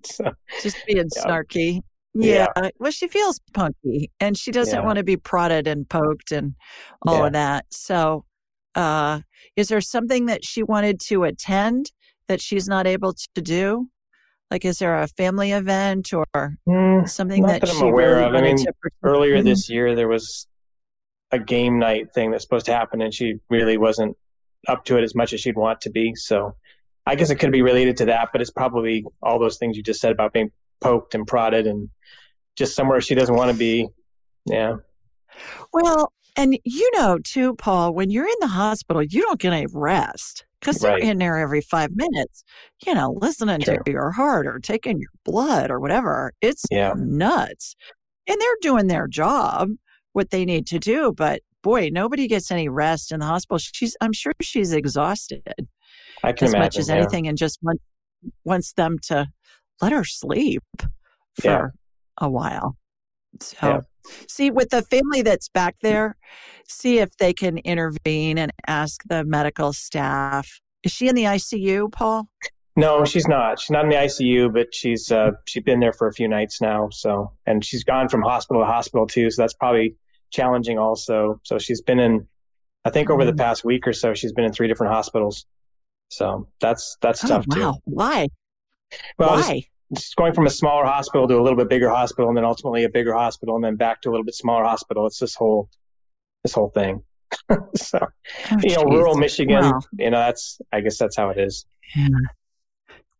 [0.05, 1.25] so, just being Yeah.
[1.25, 1.81] snarky.
[2.15, 2.47] Yeah.
[2.57, 2.71] Yeah.
[2.79, 4.85] Well, she feels punky and she doesn't Yeah.
[4.85, 6.55] want to be prodded and poked and
[7.07, 7.27] all Yeah.
[7.27, 7.67] of that.
[7.71, 8.25] So,
[8.75, 9.21] uh,
[9.57, 11.93] is there something that she wanted to attend
[12.29, 13.89] that she's not able to do?
[14.51, 18.25] Like, is there a family event or hmm, something that, that I'm she aware really
[18.29, 18.35] of.
[18.35, 18.65] I mean,
[19.03, 20.47] earlier this year there was
[21.33, 24.17] a game night thing that's supposed to happen and she really wasn't
[24.69, 26.55] up to it as much as she'd want to be so
[27.07, 29.83] i guess it could be related to that but it's probably all those things you
[29.83, 30.51] just said about being
[30.81, 31.89] poked and prodded and
[32.57, 33.87] just somewhere she doesn't want to be
[34.47, 34.77] yeah
[35.73, 39.67] Well, and you know too, Paul, when you're in the hospital, you don't get any
[39.73, 42.43] rest because they're in there every five minutes,
[42.87, 43.79] you know, listening True.
[43.85, 46.33] to your heart or taking your blood or whatever.
[46.41, 46.95] It's Yeah.
[46.97, 47.75] nuts.
[48.27, 49.69] And they're doing their job,
[50.13, 51.13] what they need to do.
[51.15, 53.59] But boy, nobody gets any rest in the hospital.
[53.59, 55.43] She's, I'm sure she's exhausted
[56.23, 56.95] i can as imagine much as yeah.
[56.97, 57.81] anything and just want,
[58.45, 59.27] wants them to
[59.83, 60.63] let her sleep
[61.41, 61.67] for Yeah.
[62.19, 62.77] A while.
[63.41, 63.81] So, Yeah.
[64.29, 66.17] see, with the family that's back there,
[66.69, 70.61] see if they can intervene and ask the medical staff.
[70.85, 72.29] Is she in the ICU, Paul?
[72.77, 76.09] no she's not she's not in the icu but she's uh she's been there for
[76.09, 79.55] a few nights now so and she's gone from hospital to hospital too so that's
[79.55, 79.95] probably
[80.33, 82.27] challenging also so she's been in
[82.85, 83.39] i think over the Mm.
[83.39, 85.47] past week or so she's been in three different hospitals
[86.09, 87.75] so that's that's Oh, tough wow.
[87.75, 88.27] too Why?
[89.21, 89.63] well Why?
[89.95, 92.85] Just going from a smaller hospital to a little bit bigger hospital and then ultimately
[92.85, 95.69] a bigger hospital and then back to a little bit smaller hospital it's this whole
[96.45, 97.03] this whole thing
[97.75, 97.99] so
[98.53, 98.93] Oh, you know geez.
[98.99, 99.81] rural michigan Wow.
[99.99, 102.09] you know that's i guess that's how it is Yeah.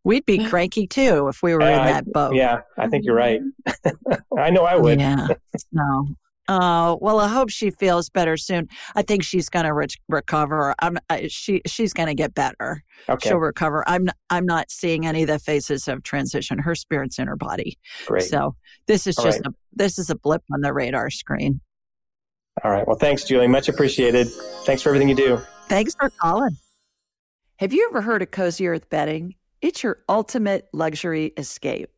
[0.03, 2.35] We'd be cranky too if we were in Uh, that boat.
[2.35, 3.41] yeah i think you're right
[4.37, 5.27] i know i would Yeah.
[5.71, 6.07] No.
[6.47, 8.67] Oh well, I hope she feels better soon.
[8.95, 10.75] I think she's going to re- recover.
[10.79, 10.97] I'm.
[11.09, 12.83] I, she she's going to get better.
[13.09, 13.83] okay She'll recover.
[13.87, 14.09] I'm.
[14.29, 16.59] I'm not seeing any of the phases of transition.
[16.59, 17.79] Her spirit's in her body.
[18.05, 18.55] great So
[18.87, 19.47] this is All just right.
[19.47, 21.61] a this is a blip on the radar screen.
[22.63, 22.87] All right.
[22.87, 23.47] Well, thanks, Julie.
[23.47, 24.27] Much appreciated.
[24.65, 25.41] Thanks for everything you do.
[25.67, 26.55] Thanks for calling.
[27.57, 29.35] Have you ever heard of Cozy Earth bedding?
[29.61, 31.89] It's your ultimate luxury escape.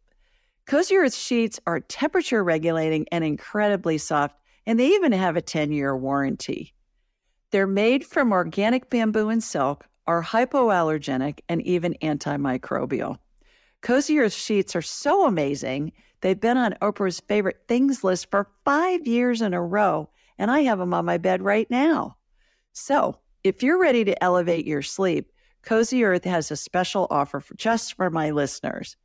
[0.67, 5.71] Cozy Earth sheets are temperature regulating and incredibly soft, and they even have a 10
[5.71, 6.73] year warranty.
[7.51, 13.17] They're made from organic bamboo and silk, are hypoallergenic, and even antimicrobial.
[13.82, 19.08] Cozy Earth sheets are so amazing, they've been on Oprah's favorite things list for five
[19.08, 22.17] years in a row, and I have them on my bed right now.
[22.73, 27.56] So, if you're ready to elevate your sleep, Cozy Earth has a special offer for
[27.56, 28.97] just for my listeners.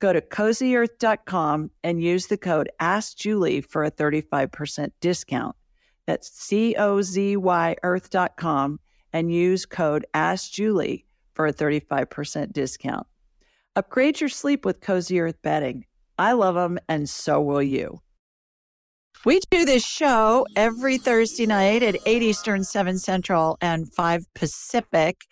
[0.00, 5.56] Go to cozyearth.com and use the code AskJulie for a 35% discount.
[6.06, 8.80] That's C O Z Y earth.com
[9.12, 11.04] and use code AskJulie
[11.34, 13.06] for a 35% discount.
[13.76, 15.84] Upgrade your sleep with Cozy Earth bedding.
[16.16, 18.00] I love them, and so will you.
[19.24, 25.26] We do this show every Thursday night at 8 Eastern, 7 Central, and 5 Pacific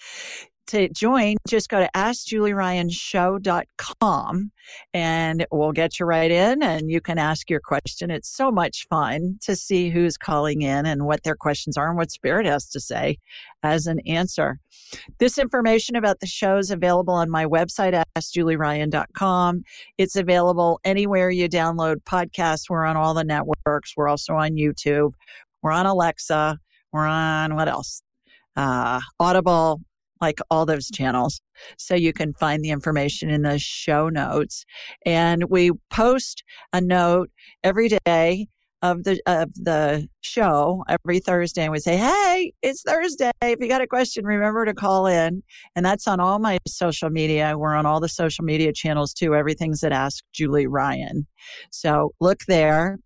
[0.72, 4.50] to join, just go to AskJulieRyanShow.com
[4.94, 8.10] and we'll get you right in and you can ask your question.
[8.10, 11.98] It's so much fun to see who's calling in and what their questions are and
[11.98, 13.18] what Spirit has to say
[13.62, 14.60] as an answer.
[15.18, 19.64] This information about the show is available on my website, AskJulieRyan.com.
[19.98, 22.70] It's available anywhere you download podcasts.
[22.70, 23.92] We're on all the networks.
[23.94, 25.12] We're also on YouTube.
[25.60, 26.58] We're on Alexa.
[26.92, 28.00] We're on what else?
[28.56, 29.82] Uh, Audible,
[30.22, 31.40] like all those channels.
[31.76, 34.64] So you can find the information in the show notes.
[35.04, 37.30] And we post a note
[37.62, 38.46] every day
[38.82, 43.30] of the of the show every Thursday and we say, Hey, it's Thursday.
[43.40, 45.42] If you got a question, remember to call in.
[45.76, 47.56] And that's on all my social media.
[47.56, 49.34] We're on all the social media channels too.
[49.34, 51.26] Everything's at Ask Julie Ryan.
[51.70, 52.98] So look there.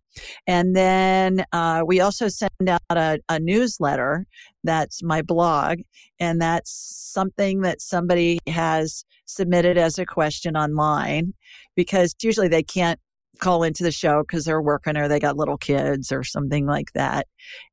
[0.47, 4.27] And then uh, we also send out a, a, newsletter
[4.67, 5.81] that's my blog,
[6.21, 11.35] and that's something that somebody has submitted as a question online
[11.75, 13.01] because usually they can't
[13.39, 16.93] call into the show because they're working or they got little kids or something like
[16.95, 17.27] that.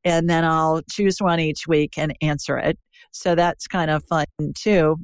[0.04, 2.78] And then I'll choose one each week and answer it.
[3.12, 4.26] So that's kind of fun
[4.56, 4.98] too.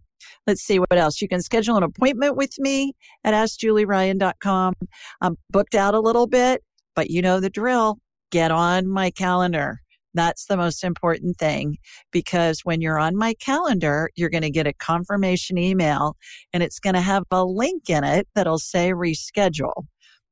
[0.48, 1.22] Let's see what else.
[1.22, 4.74] You can schedule an appointment with me at AskJulieRyan.com.
[5.22, 6.62] I'm booked out a little bit
[7.00, 7.98] but you know the drill.
[8.30, 9.80] Get on my calendar.
[10.14, 11.78] That's the most important thing
[12.12, 16.16] because when you're on my calendar, you're going to get a confirmation email
[16.54, 19.86] and it's going to have a link in it that'll say reschedule.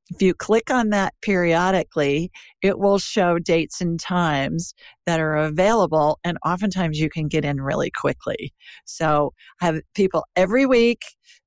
[0.10, 4.74] If you click on that periodically, it will show dates and times
[5.06, 6.20] that are available.
[6.24, 8.54] And oftentimes you can get in really quickly.
[8.86, 11.02] So I have people every week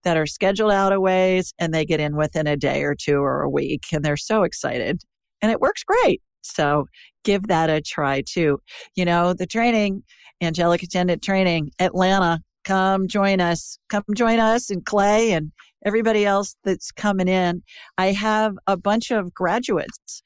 [0.05, 3.17] that are scheduled out a ways and they get in within a day or two
[3.17, 5.01] or a week and they're so excited
[5.41, 6.21] and it works great.
[6.43, 6.87] So
[7.25, 8.61] give that a try too.
[8.95, 10.03] You know, the training,
[10.41, 13.79] angelic attendant training, Atlanta, come join us.
[13.89, 15.53] Come join us and Clay and
[15.85, 17.63] everybody else that's coming in.
[17.99, 20.23] I have a bunch of graduates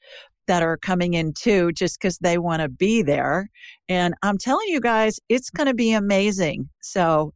[0.47, 3.49] that are coming in too, just because they want to be there.
[3.89, 6.69] And I'm telling you guys, it's going to be amazing.
[6.81, 7.33] So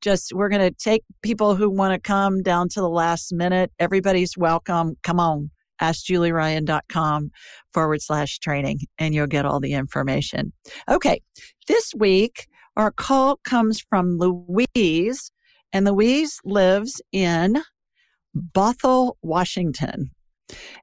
[0.00, 3.70] just we're going to take people who want to come down to the last minute.
[3.78, 4.96] Everybody's welcome.
[5.02, 7.30] Come on askjulieryan.com
[7.72, 10.52] forward slash training, and you'll get all the information.
[10.90, 11.20] Okay,
[11.68, 15.30] this week, our call comes from Louise,
[15.72, 17.62] and Louise lives in
[18.36, 20.10] Bothell, Washington.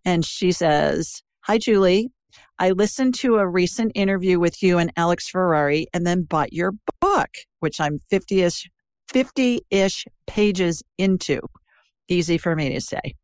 [0.05, 2.10] And she says, Hi, Julie.
[2.60, 6.73] I listened to a recent interview with you and Alex Ferrari and then bought your
[6.99, 7.29] book,
[7.60, 8.69] which I'm 50 ish
[9.10, 11.39] 50 ish pages into.
[12.10, 13.15] Easy for me to say.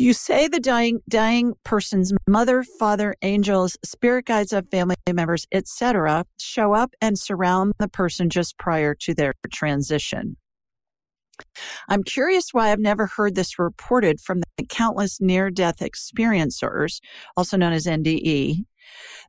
[0.00, 6.24] You say the dying dying person's mother, father, angels, spirit guides of family members, etc.,
[6.38, 10.38] show up and surround the person just prior to their transition.
[11.90, 17.00] I'm curious why I've never heard this reported from the countless near death experiencers,
[17.36, 18.64] also known as NDE,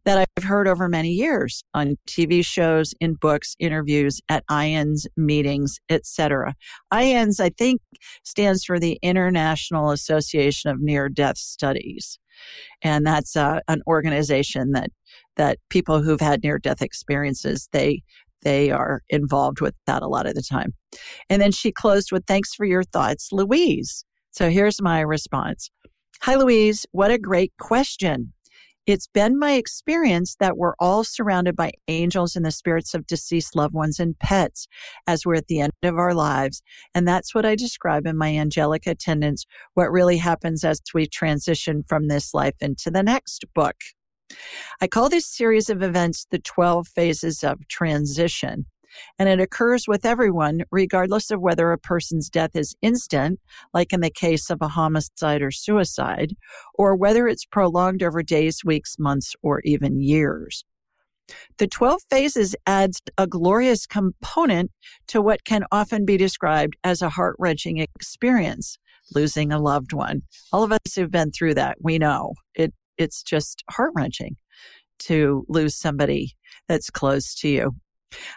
[0.05, 5.79] that I've heard over many years on TV shows, in books, interviews, at IANDS meetings,
[5.89, 6.55] etc.
[6.93, 7.81] IANDS, I think,
[8.23, 12.17] stands for the International Association of Near Death Studies,
[12.81, 14.89] and that's uh, an organization that
[15.35, 18.01] that people who've had near death experiences they
[18.43, 20.73] they are involved with that a lot of the time.
[21.29, 24.03] And then she closed with thanks for your thoughts, Louise.
[24.31, 25.69] So here's my response.
[26.21, 26.85] Hi, Louise.
[26.91, 28.33] What a great question.
[28.87, 33.55] It's been my experience that we're all surrounded by angels and the spirits of deceased
[33.55, 34.67] loved ones and pets
[35.05, 36.63] as we're at the end of our lives.
[36.95, 41.83] And that's what I describe in my angelic attendants, what really happens as we transition
[41.87, 43.75] from this life into the next book.
[44.81, 48.65] I call this series of events the 12 phases of transition
[49.19, 53.39] and it occurs with everyone, regardless of whether a person's death is instant,
[53.73, 56.35] like in the case of a homicide or suicide,
[56.73, 60.63] or whether it's prolonged over days, weeks, months, or even years.
[61.57, 64.71] The 12 phases adds a glorious component
[65.07, 68.77] to what can often be described as a heart wrenching experience,
[69.15, 70.23] losing a loved one.
[70.51, 74.35] All of us who've been through that, we know it, it's just heart wrenching
[74.99, 76.33] to lose somebody
[76.67, 77.75] that's close to you.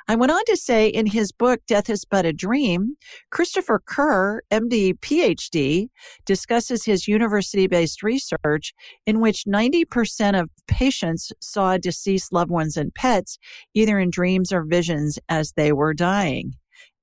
[0.09, 2.97] I went on to say in his book, Death is But a Dream,
[3.31, 5.89] Christopher Kerr, MD, PhD,
[6.27, 8.75] discusses his university based research
[9.07, 13.39] in which 90% of patients saw deceased loved ones and pets
[13.75, 16.55] either in dreams or visions as they were dying.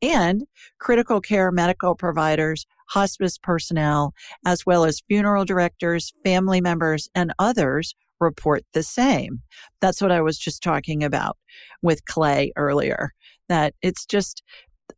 [0.01, 0.45] And
[0.79, 4.13] critical care medical providers, hospice personnel,
[4.45, 9.41] as well as funeral directors, family members, and others report the same.
[9.81, 11.37] That's what I was just talking about
[11.81, 13.11] with Clay earlier,
[13.49, 14.43] that it's just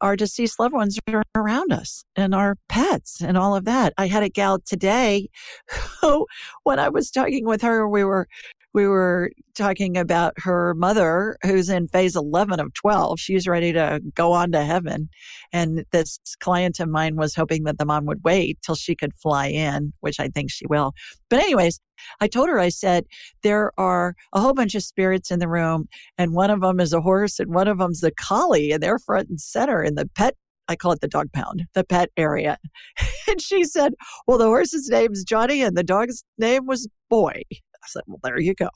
[0.01, 3.93] our deceased loved ones are around us and our pets and all of that.
[3.97, 5.29] I had a gal today
[6.01, 6.25] who,
[6.63, 8.27] when I was talking with her, we were
[8.73, 14.01] we were talking about her mother who's in phase 11 of 12 she's ready to
[14.15, 15.09] go on to heaven
[15.51, 19.13] and this client of mine was hoping that the mom would wait till she could
[19.15, 20.93] fly in which i think she will
[21.29, 21.79] but anyways
[22.19, 23.05] i told her i said
[23.43, 26.93] there are a whole bunch of spirits in the room and one of them is
[26.93, 30.09] a horse and one of them's a collie and they're front and center in the
[30.15, 30.35] pet
[30.69, 32.57] I call it the dog pound, the pet area.
[33.27, 33.95] And she said,
[34.27, 37.41] Well, the horse's name's Johnny and the dog's name was Boy.
[37.83, 38.69] I said, well, there you go.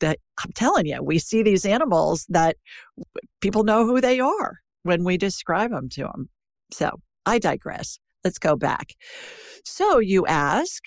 [0.00, 2.56] That I'm telling you, we see these animals that
[3.40, 6.30] people know who they are when we describe them to them.
[6.72, 7.98] So I digress.
[8.24, 8.94] Let's go back.
[9.64, 10.82] So you ask,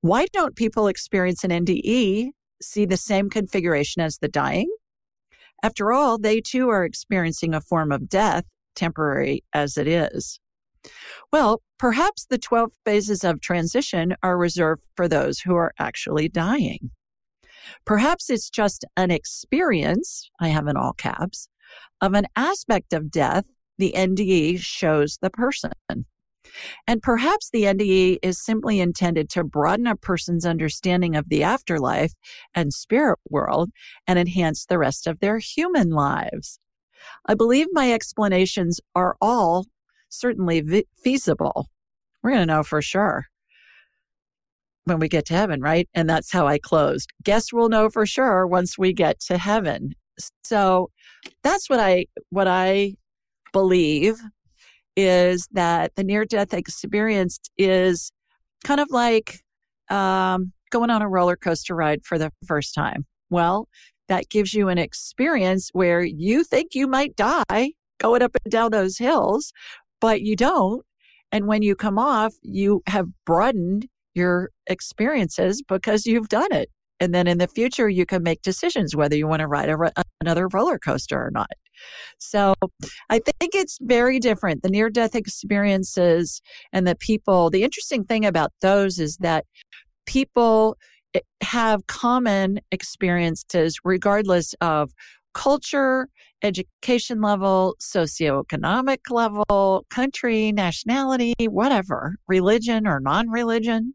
[0.00, 4.68] why don't people experience an NDE see the same configuration as the dying?
[5.64, 8.44] After all, they too are experiencing a form of death,
[8.74, 10.40] temporary as it is.
[11.32, 16.90] Well, perhaps the 12 phases of transition are reserved for those who are actually dying.
[17.84, 21.48] Perhaps it's just an experience, I have in all caps,
[22.00, 23.46] of an aspect of death
[23.78, 25.72] the NDE shows the person.
[26.86, 32.12] And perhaps the NDE is simply intended to broaden a person's understanding of the afterlife
[32.54, 33.70] and spirit world
[34.06, 36.58] and enhance the rest of their human lives.
[37.26, 39.66] I believe my explanations are all
[40.12, 41.68] certainly vi- feasible.
[42.22, 43.26] We're going to know for sure
[44.84, 45.88] when we get to heaven, right?
[45.94, 47.10] And that's how I closed.
[47.22, 49.94] Guess we'll know for sure once we get to heaven.
[50.44, 50.90] So
[51.42, 52.94] that's what I what I
[53.52, 54.20] believe
[54.96, 58.12] is that the near death experience is
[58.64, 59.40] kind of like
[59.88, 63.06] um, going on a roller coaster ride for the first time.
[63.30, 63.68] Well,
[64.08, 68.72] that gives you an experience where you think you might die going up and down
[68.72, 69.52] those hills,
[70.02, 70.84] but you don't.
[71.30, 76.68] And when you come off, you have broadened your experiences because you've done it.
[77.00, 79.76] And then in the future, you can make decisions whether you want to ride a,
[80.20, 81.50] another roller coaster or not.
[82.18, 82.54] So
[83.08, 84.62] I think it's very different.
[84.62, 86.42] The near death experiences
[86.72, 89.46] and the people, the interesting thing about those is that
[90.06, 90.76] people
[91.14, 94.92] eh, have common experiences regardless of
[95.34, 96.08] culture,
[96.42, 103.94] education level, socioeconomic level, country, nationality, whatever, religion or non religion,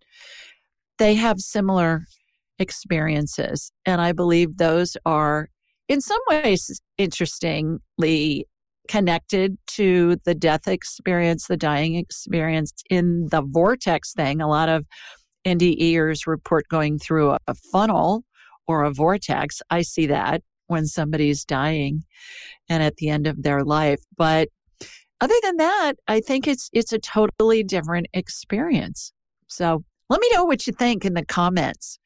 [0.97, 2.03] they have similar
[2.59, 3.71] experiences.
[3.85, 5.49] And I believe those are,
[5.87, 8.47] in some ways, interestingly
[8.87, 14.41] connected to the death experience, the dying experience in the vortex thing.
[14.41, 14.85] A lot of
[15.45, 18.23] NDEers report going through a, a funnel
[18.67, 19.61] or a vortex.
[19.69, 22.03] I see that when somebody's dying
[22.69, 24.01] and at the end of their life.
[24.17, 24.49] But
[25.19, 29.11] other than that, I think it's it's a totally different experience.
[29.47, 31.99] So let me know what you think in the comments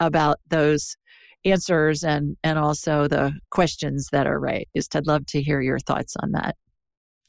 [0.00, 0.96] about those
[1.44, 4.94] answers and and also the questions that are raised.
[4.94, 6.56] I'd love to hear your thoughts on that.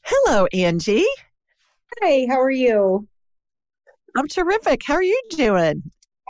[0.04, 1.06] Hello, Angie.
[2.00, 3.08] Hi, how are you?
[4.16, 4.82] I'm terrific.
[4.84, 5.82] How are you doing?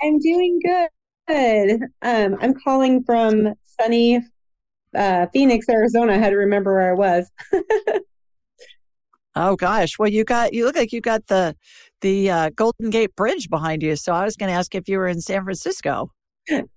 [0.02, 1.82] I'm doing good.
[2.02, 4.20] Um, I'm calling from sunny
[4.94, 6.14] uh, Phoenix, Arizona.
[6.14, 7.30] I had to remember where I was.
[9.36, 11.56] oh gosh, well you got you look like you got the
[12.00, 13.96] the uh, Golden Gate Bridge behind you.
[13.96, 16.12] So I was going to ask if you were in San Francisco.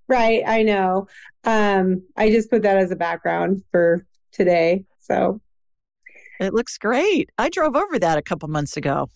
[0.08, 1.06] Right, I know.
[1.44, 4.86] Um, I just put that as a background for today.
[5.00, 5.40] So
[6.40, 7.30] it looks great.
[7.36, 9.08] I drove over that a couple months ago.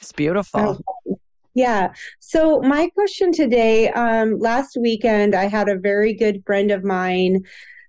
[0.00, 0.80] It's beautiful.
[1.06, 1.18] Oh,
[1.54, 1.92] yeah.
[2.20, 7.44] So my question today, um, last weekend I had a very good friend of mine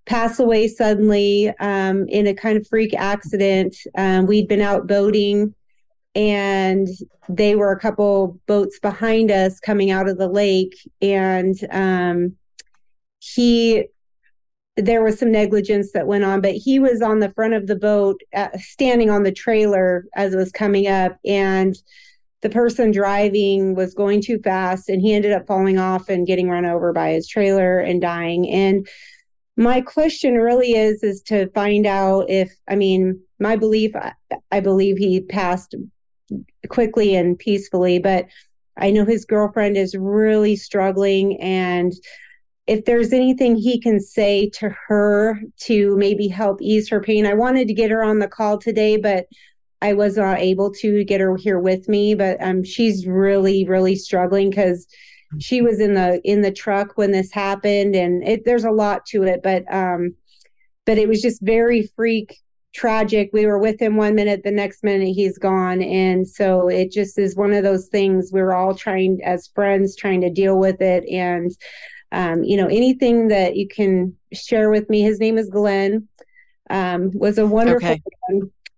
[0.10, 3.76] pass away suddenly um, in a kind of freak accident.
[3.96, 5.54] Um, we'd been out boating
[6.16, 6.88] and
[7.30, 10.76] they were a couple boats behind us coming out of the lake.
[11.00, 12.36] And um,
[13.20, 13.86] he,
[14.76, 17.76] there was some negligence that went on, but he was on the front of the
[17.76, 21.20] boat, uh, standing on the trailer as it was coming up.
[21.24, 21.76] And
[22.42, 26.50] the person driving was going too fast and he ended up falling off and getting
[26.50, 28.50] run over by his trailer and dying.
[28.50, 28.88] And
[29.60, 34.14] my question really is is to find out if i mean my belief I,
[34.52, 35.76] I, believe he passed
[36.70, 38.26] quickly and peacefully but
[38.78, 41.92] i know his girlfriend is really struggling and
[42.68, 47.34] if there's anything he can say to her to maybe help ease her pain i
[47.34, 49.26] wanted to get her on the call today but
[49.82, 53.98] i was not able to get her here with me but um she's really really
[53.98, 54.88] struggling because
[55.38, 59.06] she was in the in the truck when this happened and it, there's a lot
[59.06, 60.16] to it but um
[60.86, 62.38] but it was just very freak
[62.74, 66.92] tragic we were with him one minute the next minute he's gone and so it
[66.92, 70.82] just is one of those things we're all trying as friends trying to deal with
[70.82, 71.52] it and
[72.12, 76.08] um, you know anything that you can share with me his name is glenn
[76.70, 78.02] um, was a wonderful okay.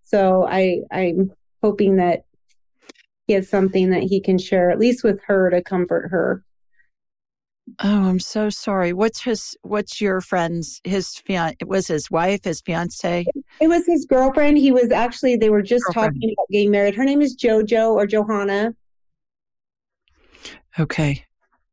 [0.04, 1.32] so i i'm
[1.62, 2.24] hoping that
[3.32, 6.44] he has something that he can share, at least with her to comfort her.
[7.82, 8.92] Oh, I'm so sorry.
[8.92, 9.56] What's his?
[9.62, 10.82] What's your friend's?
[10.84, 11.54] His fian?
[11.62, 13.26] It was his wife, his fiance.
[13.62, 14.58] It was his girlfriend.
[14.58, 15.38] He was actually.
[15.38, 16.16] They were just girlfriend.
[16.16, 16.96] talking about getting married.
[16.96, 18.74] Her name is JoJo or Johanna.
[20.78, 21.24] Okay.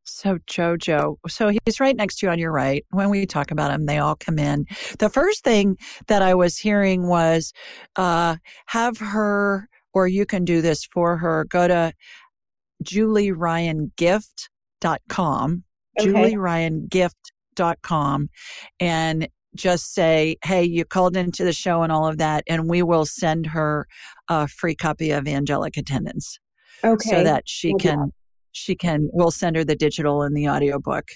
[0.05, 2.85] So Jojo, so he's right next to you on your right.
[2.91, 4.67] When we talk about him, they all come in.
[5.01, 7.53] The first thing that I was hearing was,
[7.97, 8.37] uh,
[8.67, 9.69] have her
[9.99, 11.45] or you can do this for her.
[11.49, 11.93] Go to
[12.85, 15.65] julieryangift.com,
[15.99, 16.09] okay.
[16.09, 18.29] julieryangift.com,
[18.79, 22.81] and just say, hey, you called into the show and all of that, and we
[22.83, 23.89] will send her
[24.29, 26.39] a free copy of Angelic Attendants.
[26.85, 27.11] Okay.
[27.11, 27.89] So that she okay.
[27.89, 28.13] can,
[28.53, 31.09] she can, we'll send her the digital and the audiobook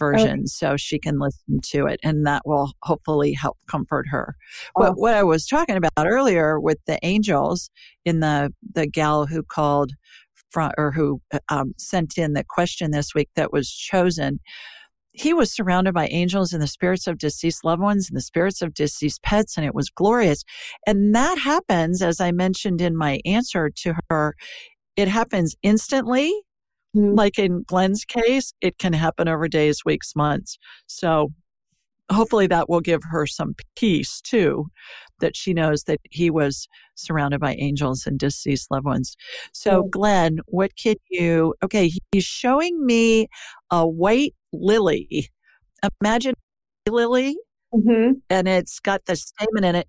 [0.00, 0.46] version okay.
[0.46, 4.34] so she can listen to it and that will hopefully help comfort her.
[4.74, 7.70] What what I was talking about earlier with the angels
[8.04, 9.92] in the the gal who called
[10.50, 14.40] from or who uh, um, sent in the question this week that was chosen
[15.12, 18.62] he was surrounded by angels and the spirits of deceased loved ones and the spirits
[18.62, 20.44] of deceased pets, and it was glorious.
[20.86, 24.34] And that happens, as I mentioned in my answer to her,
[24.96, 26.32] it happens instantly
[26.96, 27.14] Mm-hmm.
[27.14, 30.58] Like in Glenn's case, it can happen over days, weeks, months.
[30.86, 31.32] So
[32.10, 34.66] hopefully that will give her some peace too,
[35.20, 39.16] that she knows that he was surrounded by angels and deceased loved ones.
[39.52, 41.54] So, Glenn, what can you?
[41.62, 43.28] Okay, he's showing me
[43.70, 45.28] a white lily.
[46.02, 46.34] Imagine
[46.88, 47.36] a lily,
[47.72, 48.14] mm-hmm.
[48.28, 49.88] and it's got the stamen in it.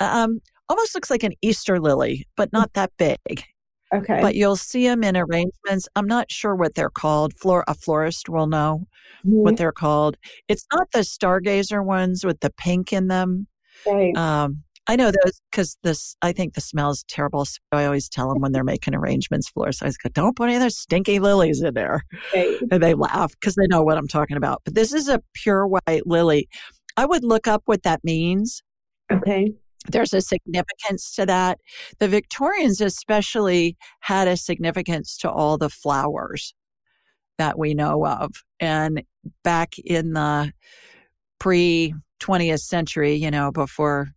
[0.00, 3.44] Um, almost looks like an Easter lily, but not that big.
[3.92, 4.20] Okay.
[4.20, 5.88] But you'll see them in arrangements.
[5.94, 7.34] I'm not sure what they're called.
[7.34, 8.86] Flor- a florist will know
[9.24, 9.42] mm-hmm.
[9.42, 10.16] what they're called.
[10.48, 13.46] It's not the stargazer ones with the pink in them.
[13.86, 14.16] Right.
[14.16, 16.14] Um, I know those because this.
[16.20, 17.44] I think the smell is terrible.
[17.46, 20.56] So I always tell them when they're making arrangements, florists, I go, "Don't put any
[20.56, 22.02] of those stinky lilies in there,"
[22.34, 22.58] right.
[22.70, 24.60] and they laugh because they know what I'm talking about.
[24.64, 26.48] But this is a pure white lily.
[26.98, 28.62] I would look up what that means.
[29.10, 29.54] Okay
[29.90, 31.60] there's a significance to that.
[31.98, 36.54] The Victorians, especially, had a significance to all the flowers
[37.38, 38.30] that we know of.
[38.60, 39.02] And
[39.42, 40.52] back in the
[41.38, 44.08] pre 20th century, you know, before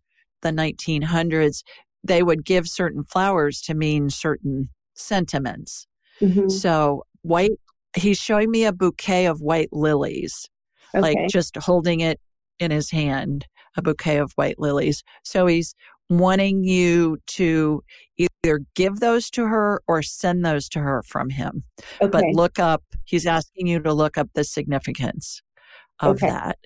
[0.41, 1.63] the 1900s,
[2.03, 5.87] they would give certain flowers to mean certain sentiments.
[6.21, 6.49] Mm-hmm.
[6.49, 7.51] So, white,
[7.95, 10.47] he's showing me a bouquet of white lilies,
[10.95, 11.01] okay.
[11.01, 12.19] like just holding it
[12.59, 13.45] in his hand
[13.77, 15.03] a bouquet of white lilies.
[15.23, 15.73] So he's
[16.09, 17.83] wanting you to
[18.17, 21.63] either give those to her or send those to her from him.
[22.01, 22.09] Okay.
[22.09, 25.41] But look up, he's asking you to look up the significance
[25.99, 26.27] of okay.
[26.27, 26.57] that.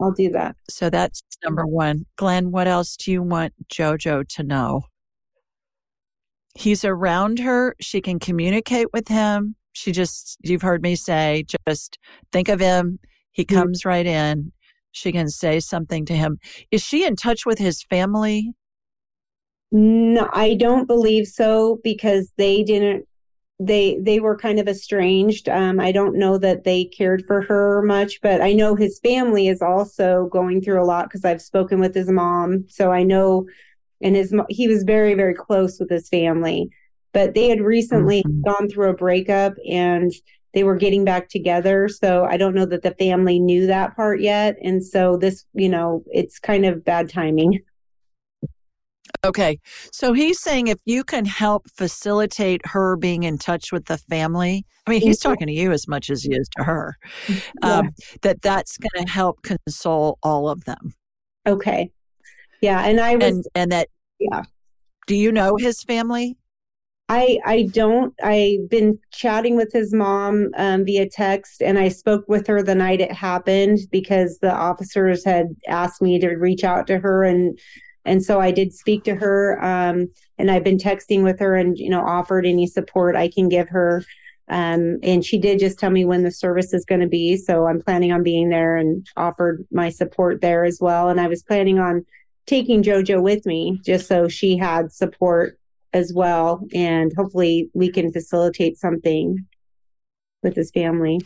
[0.00, 0.56] I'll do that.
[0.68, 2.04] So that's number one.
[2.16, 4.82] Glenn, what else do you want JoJo to know?
[6.56, 7.74] He's around her.
[7.80, 9.56] She can communicate with him.
[9.72, 11.98] She just, you've heard me say, just
[12.32, 12.98] think of him.
[13.32, 13.56] He mm-hmm.
[13.56, 14.52] comes right in
[14.94, 16.38] she can say something to him.
[16.70, 18.52] Is she in touch with his family?
[19.72, 23.06] No, I don't believe so because they didn't
[23.58, 25.48] they they were kind of estranged.
[25.48, 29.48] Um, I don't know that they cared for her much, but I know his family
[29.48, 33.46] is also going through a lot because I've spoken with his mom, so I know.
[34.00, 36.68] And his he was very very close with his family,
[37.12, 38.42] but they had recently mm-hmm.
[38.42, 40.12] gone through a breakup, and
[40.54, 41.88] they were getting back together.
[41.88, 44.56] So I don't know that the family knew that part yet.
[44.62, 47.60] And so this, you know, it's kind of bad timing.
[49.24, 49.58] Okay.
[49.90, 54.64] So he's saying if you can help facilitate her being in touch with the family,
[54.86, 56.96] I mean, he's talking to you as much as he is to her,
[57.28, 57.38] yeah.
[57.62, 57.90] um,
[58.22, 60.94] that that's going to help console all of them.
[61.46, 61.90] Okay.
[62.60, 62.84] Yeah.
[62.84, 63.24] And I was.
[63.24, 63.88] And, and that.
[64.20, 64.42] Yeah.
[65.06, 66.36] Do you know his family?
[67.08, 68.14] I I don't.
[68.22, 72.74] I've been chatting with his mom um, via text, and I spoke with her the
[72.74, 77.58] night it happened because the officers had asked me to reach out to her, and
[78.06, 79.62] and so I did speak to her.
[79.62, 83.48] Um, and I've been texting with her, and you know, offered any support I can
[83.50, 84.02] give her.
[84.48, 87.66] Um, and she did just tell me when the service is going to be, so
[87.66, 91.08] I'm planning on being there and offered my support there as well.
[91.08, 92.04] And I was planning on
[92.46, 95.58] taking JoJo with me just so she had support
[95.94, 96.66] as well.
[96.74, 99.38] And hopefully we can facilitate something
[100.42, 101.20] with his family.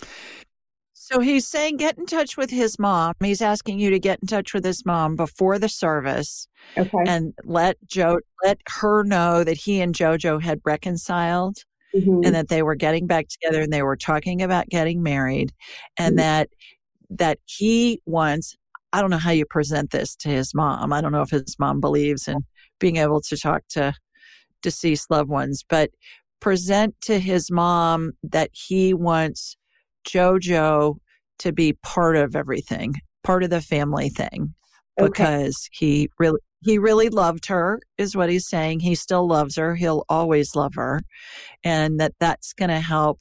[0.93, 3.15] So he's saying get in touch with his mom.
[3.23, 6.47] He's asking you to get in touch with his mom before the service.
[6.77, 6.99] Okay.
[7.07, 11.57] And let Joe let her know that he and Jojo had reconciled
[11.95, 12.21] mm-hmm.
[12.25, 15.51] and that they were getting back together and they were talking about getting married
[15.99, 16.19] and mm-hmm.
[16.19, 16.51] that
[17.11, 18.55] that he wants
[18.93, 20.93] I don't know how you present this to his mom.
[20.93, 22.39] I don't know if his mom believes in
[22.81, 23.95] being able to talk to
[24.63, 25.91] deceased loved ones, but
[26.41, 29.57] present to his mom that he wants
[30.07, 30.97] JoJo
[31.41, 32.95] to be part of everything,
[33.25, 34.55] part of the family thing,
[34.97, 35.87] because okay.
[35.87, 38.81] he really he really loved her is what he's saying.
[38.81, 39.77] He still loves her.
[39.77, 41.03] He'll always love her
[41.63, 43.21] and that that's going to help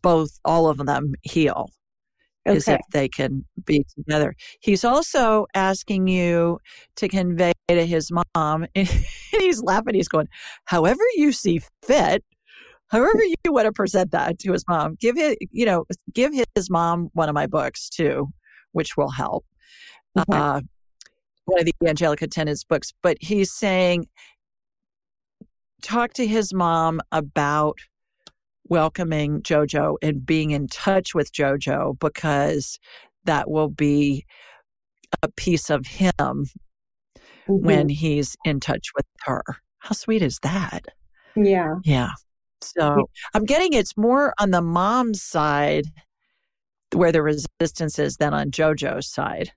[0.00, 1.68] both all of them heal
[2.48, 2.56] okay.
[2.56, 4.34] is if they can be together.
[4.60, 6.58] He's also asking you
[6.96, 8.88] to convey to his mom, and
[9.30, 9.94] he's laughing.
[9.94, 10.28] He's going,
[10.64, 12.24] however you see fit,
[12.88, 14.96] however you want to present that to his mom.
[15.00, 18.28] Give it, you know, give his mom one of my books too,
[18.72, 19.44] which will help.
[20.18, 20.36] Okay.
[20.36, 20.60] Uh,
[21.44, 24.06] one of the Angelic Attendants books, but he's saying,
[25.82, 27.78] talk to his mom about
[28.68, 32.78] welcoming JoJo and being in touch with JoJo because
[33.24, 34.24] that will be
[35.22, 37.64] a piece of him mm-hmm.
[37.66, 39.42] when he's in touch with her.
[39.78, 40.86] How sweet is that?
[41.36, 41.76] Yeah.
[41.84, 42.10] Yeah.
[42.60, 45.86] So I'm getting it's more on the mom's side
[46.92, 49.52] where the resistance is than on JoJo's side.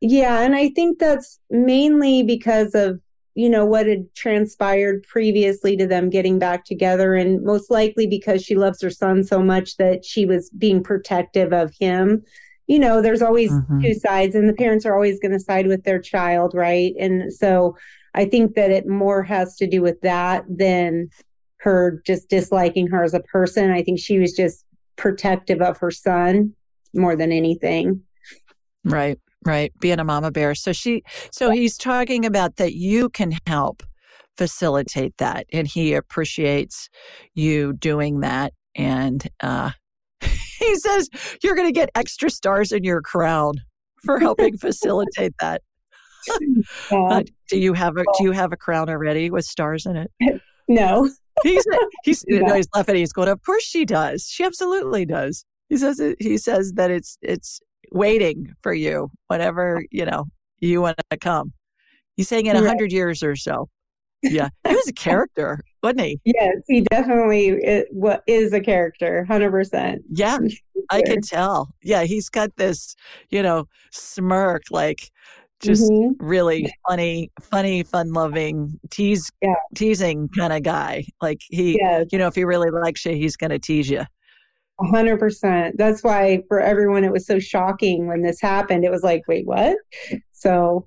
[0.00, 0.40] Yeah.
[0.40, 3.00] And I think that's mainly because of
[3.36, 8.42] you know what had transpired previously to them getting back together and most likely because
[8.42, 12.24] she loves her son so much that she was being protective of him.
[12.66, 13.80] You know there's always mm-hmm.
[13.80, 16.94] two sides and the parents are always going to side with their child right?
[16.98, 17.76] And so
[18.14, 21.10] i think that it more has to do with that than
[21.58, 23.70] her just disliking her as a person.
[23.70, 24.64] I think she was just
[24.96, 26.54] protective of her son
[26.94, 28.02] more than anything.
[28.84, 30.54] Right right being a mama bear.
[30.54, 33.82] So she so he's talking about that you can help
[34.36, 36.90] facilitate that and he appreciates
[37.34, 39.70] you doing that and uh
[40.20, 41.08] he says
[41.42, 43.54] you're going to get extra stars in your crown
[44.04, 45.62] for helping facilitate that.
[46.90, 50.10] Uh, do you have a do you have a crown already with stars in it?
[50.66, 51.08] No.
[51.44, 51.64] He's
[52.02, 55.44] he's no, he's laughing he's going of course she does she absolutely does.
[55.68, 57.60] He says it, he says that it's it's
[57.92, 60.26] waiting for you whenever, you know,
[60.60, 61.52] you want to come.
[62.16, 63.68] He's saying in a hundred years or so.
[64.22, 64.48] Yeah.
[64.66, 66.20] He was a character, wasn't he?
[66.24, 67.84] Yes, he definitely is,
[68.26, 69.98] is a character, 100%.
[70.10, 70.38] Yeah,
[70.90, 71.70] I can tell.
[71.82, 72.96] Yeah, he's got this,
[73.30, 75.10] you know, smirk, like
[75.60, 76.24] just mm-hmm.
[76.24, 79.54] really funny, funny, fun loving, tease, yeah.
[79.74, 81.04] teasing kind of guy.
[81.20, 82.06] Like he, yes.
[82.12, 84.04] you know, if he really likes you, he's going to tease you
[84.80, 85.76] hundred percent.
[85.78, 88.84] That's why for everyone it was so shocking when this happened.
[88.84, 89.76] It was like, wait, what?
[90.32, 90.86] So,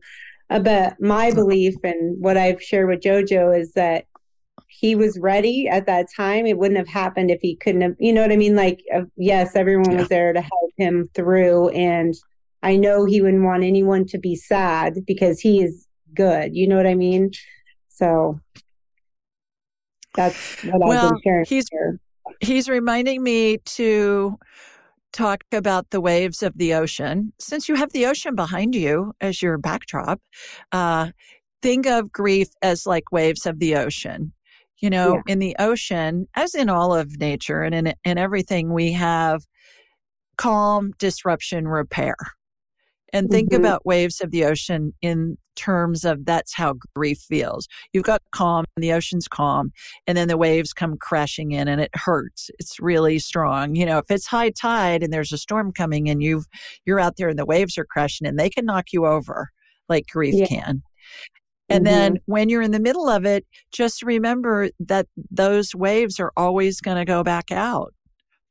[0.50, 4.06] uh, but my belief and what I've shared with JoJo is that
[4.68, 6.46] he was ready at that time.
[6.46, 7.96] It wouldn't have happened if he couldn't have.
[8.00, 8.56] You know what I mean?
[8.56, 10.00] Like, uh, yes, everyone yeah.
[10.00, 12.14] was there to help him through, and
[12.62, 16.56] I know he wouldn't want anyone to be sad because he is good.
[16.56, 17.32] You know what I mean?
[17.90, 18.40] So
[20.14, 21.46] that's what well, I've been sharing.
[21.46, 22.00] He's here
[22.40, 24.38] he's reminding me to
[25.12, 27.34] talk about the waves of the ocean.
[27.40, 30.22] Since you have the ocean behind you as your backdrop,
[30.72, 31.12] uh,
[31.62, 34.34] think of grief as like waves of the ocean.
[34.80, 35.34] You know, yeah.
[35.34, 39.42] in the ocean, as in all of nature and in, in everything, we have
[40.38, 42.16] calm, disruption, repair.
[43.12, 43.62] And think mm-hmm.
[43.62, 47.68] about waves of the ocean in terms of that's how grief feels.
[47.94, 49.72] You've got calm, and the ocean's calm,
[50.08, 52.50] and then the waves come crashing in and it hurts.
[52.60, 53.76] It's really strong.
[53.76, 56.46] You know, if it's high tide and there's a storm coming and you've
[56.86, 59.50] you're out there and the waves are crashing and they can knock you over
[59.88, 60.46] like grief yeah.
[60.46, 60.84] can.
[61.70, 61.96] And mm-hmm.
[61.96, 66.82] then when you're in the middle of it, just remember that those waves are always
[66.82, 67.94] going to go back out.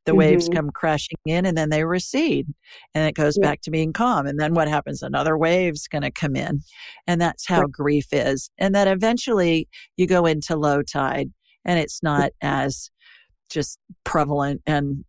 [0.09, 0.21] The mm-hmm.
[0.21, 2.47] waves come crashing in and then they recede
[2.95, 3.47] and it goes yeah.
[3.47, 4.27] back to being calm.
[4.27, 5.03] And then what happens?
[5.03, 6.63] Another wave's going to come in.
[7.07, 7.71] And that's how right.
[7.71, 8.49] grief is.
[8.57, 11.31] And then eventually you go into low tide
[11.67, 12.91] and it's not as
[13.51, 15.05] just prevalent and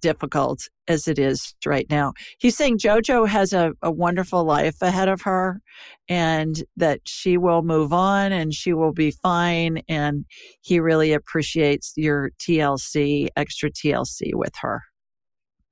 [0.00, 2.12] difficult as it is right now.
[2.38, 5.60] He's saying JoJo has a, a wonderful life ahead of her
[6.08, 9.82] and that she will move on and she will be fine.
[9.88, 10.24] And
[10.60, 14.82] he really appreciates your TLC, extra TLC with her.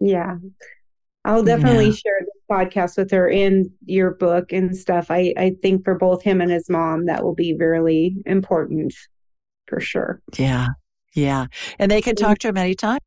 [0.00, 0.36] Yeah.
[1.24, 1.92] I'll definitely yeah.
[1.92, 5.10] share this podcast with her and your book and stuff.
[5.10, 8.92] I, I think for both him and his mom, that will be really important
[9.68, 10.20] for sure.
[10.36, 10.68] Yeah.
[11.14, 11.46] Yeah.
[11.78, 12.40] And they can talk mm-hmm.
[12.40, 12.98] to him anytime.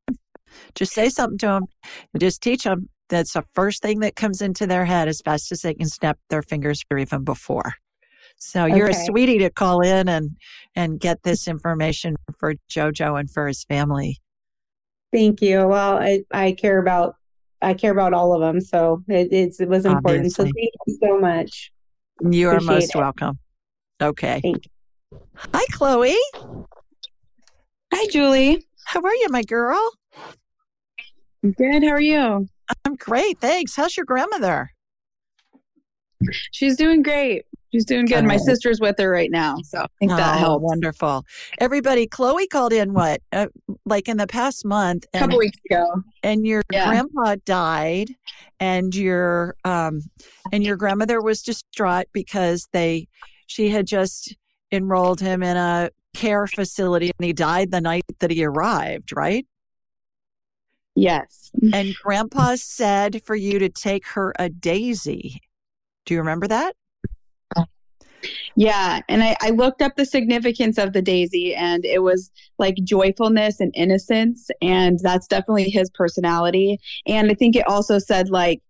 [0.73, 1.65] Just say something to them
[2.13, 2.89] and just teach them.
[3.09, 6.17] That's the first thing that comes into their head as fast as they can snap
[6.29, 7.73] their fingers or even before.
[8.37, 8.99] So you're okay.
[8.99, 10.31] a sweetie to call in and
[10.75, 14.19] and get this information for Jojo and for his family.
[15.13, 15.67] Thank you.
[15.67, 17.15] Well, I, I care about
[17.61, 20.25] I care about all of them, so it, it was important.
[20.25, 20.45] Obviously.
[20.47, 21.71] So thank you so much.
[22.21, 22.97] You are most it.
[22.97, 23.39] welcome.
[24.01, 24.41] Okay.
[25.53, 26.17] Hi, Chloe.
[27.93, 28.67] Hi, Julie.
[28.85, 29.79] How are you, my girl?
[31.51, 31.83] Good.
[31.83, 32.47] How are you?
[32.85, 33.39] I'm great.
[33.39, 33.75] Thanks.
[33.75, 34.71] How's your grandmother?
[36.51, 37.43] She's doing great.
[37.71, 38.23] She's doing good.
[38.23, 40.63] My sister's with her right now, so I think that oh, helps.
[40.63, 41.25] Wonderful.
[41.59, 43.47] Everybody, Chloe called in what, uh,
[43.85, 45.85] like in the past month, a couple weeks ago,
[46.23, 46.87] and your yeah.
[46.87, 48.11] grandpa died,
[48.61, 50.01] and your um,
[50.53, 53.09] and your grandmother was distraught because they,
[53.47, 54.33] she had just
[54.71, 59.11] enrolled him in a care facility, and he died the night that he arrived.
[59.13, 59.45] Right?
[60.95, 61.51] Yes.
[61.73, 65.41] And grandpa said for you to take her a daisy.
[66.05, 66.73] Do you remember that?
[68.55, 69.01] Yeah.
[69.09, 73.59] And I, I looked up the significance of the daisy and it was like joyfulness
[73.59, 74.49] and innocence.
[74.61, 76.79] And that's definitely his personality.
[77.05, 78.61] And I think it also said like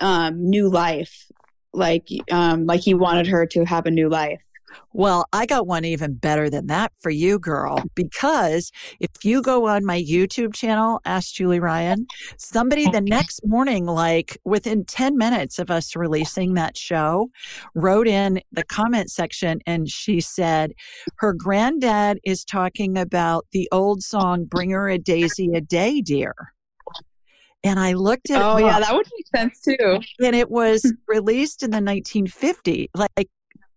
[0.00, 1.30] um, new life,
[1.72, 4.40] like um, like he wanted her to have a new life.
[4.92, 9.66] Well, I got one even better than that for you, girl, because if you go
[9.68, 12.06] on my YouTube channel, Ask Julie Ryan,
[12.38, 17.30] somebody the next morning, like within 10 minutes of us releasing that show,
[17.74, 20.72] wrote in the comment section and she said,
[21.16, 26.34] her granddad is talking about the old song, Bring Her a Daisy a Day, Dear.
[27.64, 30.00] And I looked at Oh, yeah, that would make sense too.
[30.24, 33.28] And it was released in the 1950s, like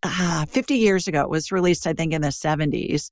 [0.03, 1.21] uh, 50 years ago.
[1.21, 3.09] It was released, I think, in the 70s.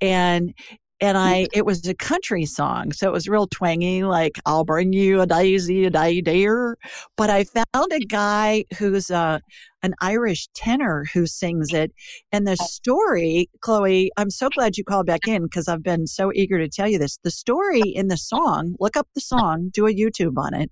[0.00, 0.54] And
[1.00, 4.92] and I it was a country song, so it was real twangy, like "I'll bring
[4.92, 6.78] you a daisy, a day dear."
[7.16, 9.38] But I found a guy who's a uh,
[9.82, 11.92] an Irish tenor who sings it,
[12.32, 16.32] and the story, Chloe, I'm so glad you called back in because I've been so
[16.34, 17.18] eager to tell you this.
[17.22, 20.70] The story in the song, look up the song, do a YouTube on it,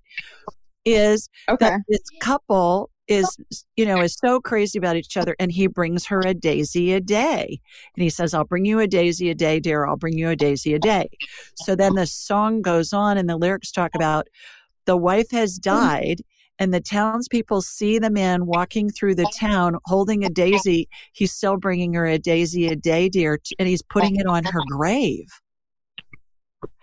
[0.85, 1.69] is okay.
[1.69, 3.37] that this couple is
[3.75, 6.99] you know is so crazy about each other and he brings her a daisy a
[6.99, 7.59] day.
[7.95, 10.35] And he says i'll bring you a daisy a day dear i'll bring you a
[10.35, 11.09] daisy a day.
[11.55, 14.27] So then the song goes on and the lyrics talk about
[14.85, 16.21] the wife has died
[16.57, 20.87] and the townspeople see the man walking through the town holding a daisy.
[21.13, 24.61] He's still bringing her a daisy a day dear and he's putting it on her
[24.69, 25.27] grave.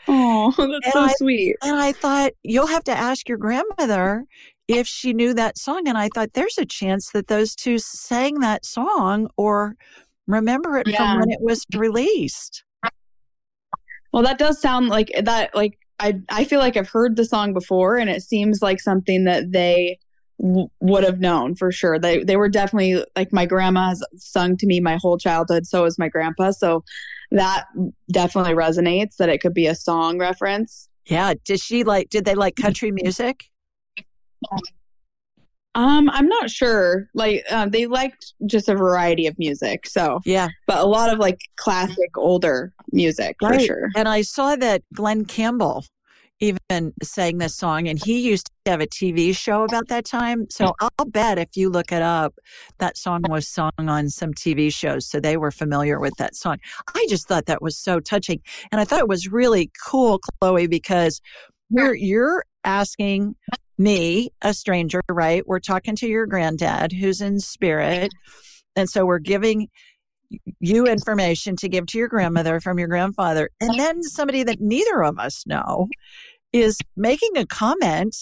[0.08, 1.56] Oh, that's and so I, sweet.
[1.62, 4.24] And I thought, you'll have to ask your grandmother
[4.72, 5.82] if she knew that song.
[5.86, 9.76] And I thought there's a chance that those two sang that song or
[10.26, 10.96] remember it yeah.
[10.96, 12.64] from when it was released.
[14.12, 15.54] Well, that does sound like that.
[15.54, 19.24] Like I, I feel like I've heard the song before, and it seems like something
[19.24, 19.98] that they
[20.40, 21.98] w- would have known for sure.
[21.98, 25.66] They, they were definitely like my grandma has sung to me my whole childhood.
[25.66, 26.50] So has my grandpa.
[26.50, 26.84] So
[27.30, 27.64] that
[28.10, 29.16] definitely resonates.
[29.16, 30.88] That it could be a song reference.
[31.06, 31.34] Yeah.
[31.44, 32.10] Did she like?
[32.10, 32.64] Did they like mm-hmm.
[32.64, 33.44] country music?
[35.74, 37.08] Um, I'm not sure.
[37.14, 39.86] Like, uh, they liked just a variety of music.
[39.86, 43.60] So yeah, but a lot of like classic, older music right.
[43.60, 43.90] for sure.
[43.96, 45.84] And I saw that Glen Campbell
[46.40, 50.46] even sang this song, and he used to have a TV show about that time.
[50.50, 52.34] So I'll bet if you look it up,
[52.78, 55.06] that song was sung on some TV shows.
[55.06, 56.58] So they were familiar with that song.
[56.94, 58.40] I just thought that was so touching,
[58.72, 61.20] and I thought it was really cool, Chloe, because
[61.70, 63.36] you're you're asking
[63.78, 65.46] me, a stranger, right?
[65.46, 68.10] We're talking to your granddad who's in spirit.
[68.76, 69.68] And so we're giving
[70.60, 73.50] you information to give to your grandmother from your grandfather.
[73.60, 75.88] And then somebody that neither of us know
[76.52, 78.16] is making a comment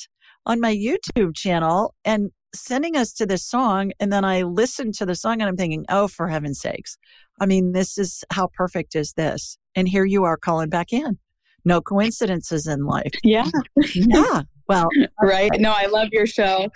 [0.47, 3.93] on my YouTube channel and sending us to this song.
[4.01, 6.97] And then I listen to the song and I'm thinking, oh, for heaven's sakes.
[7.41, 9.57] I mean, this is how perfect is this?
[9.77, 11.19] And here you are calling back in
[11.65, 13.13] No coincidences in life.
[13.23, 13.49] Yeah.
[13.95, 14.43] Yeah.
[14.71, 14.89] Well,
[15.21, 15.51] right.
[15.59, 16.69] No, I love your show.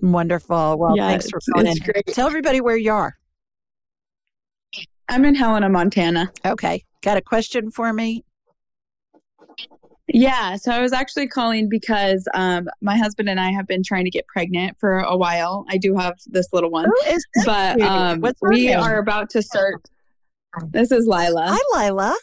[0.00, 0.78] Wonderful.
[0.78, 1.76] Well, yeah, thanks for calling.
[2.08, 3.14] Tell everybody where you are.
[5.10, 6.32] I'm in Helena, Montana.
[6.46, 6.82] Okay.
[7.02, 8.24] Got a question for me?
[10.08, 14.04] Yeah, so I was actually calling because um, my husband and I have been trying
[14.04, 15.66] to get pregnant for a while.
[15.68, 16.88] I do have this little one,
[17.44, 18.80] but um, we name?
[18.80, 19.82] are about to start.
[20.70, 21.58] This is Lila.
[21.58, 22.16] Hi, Lila.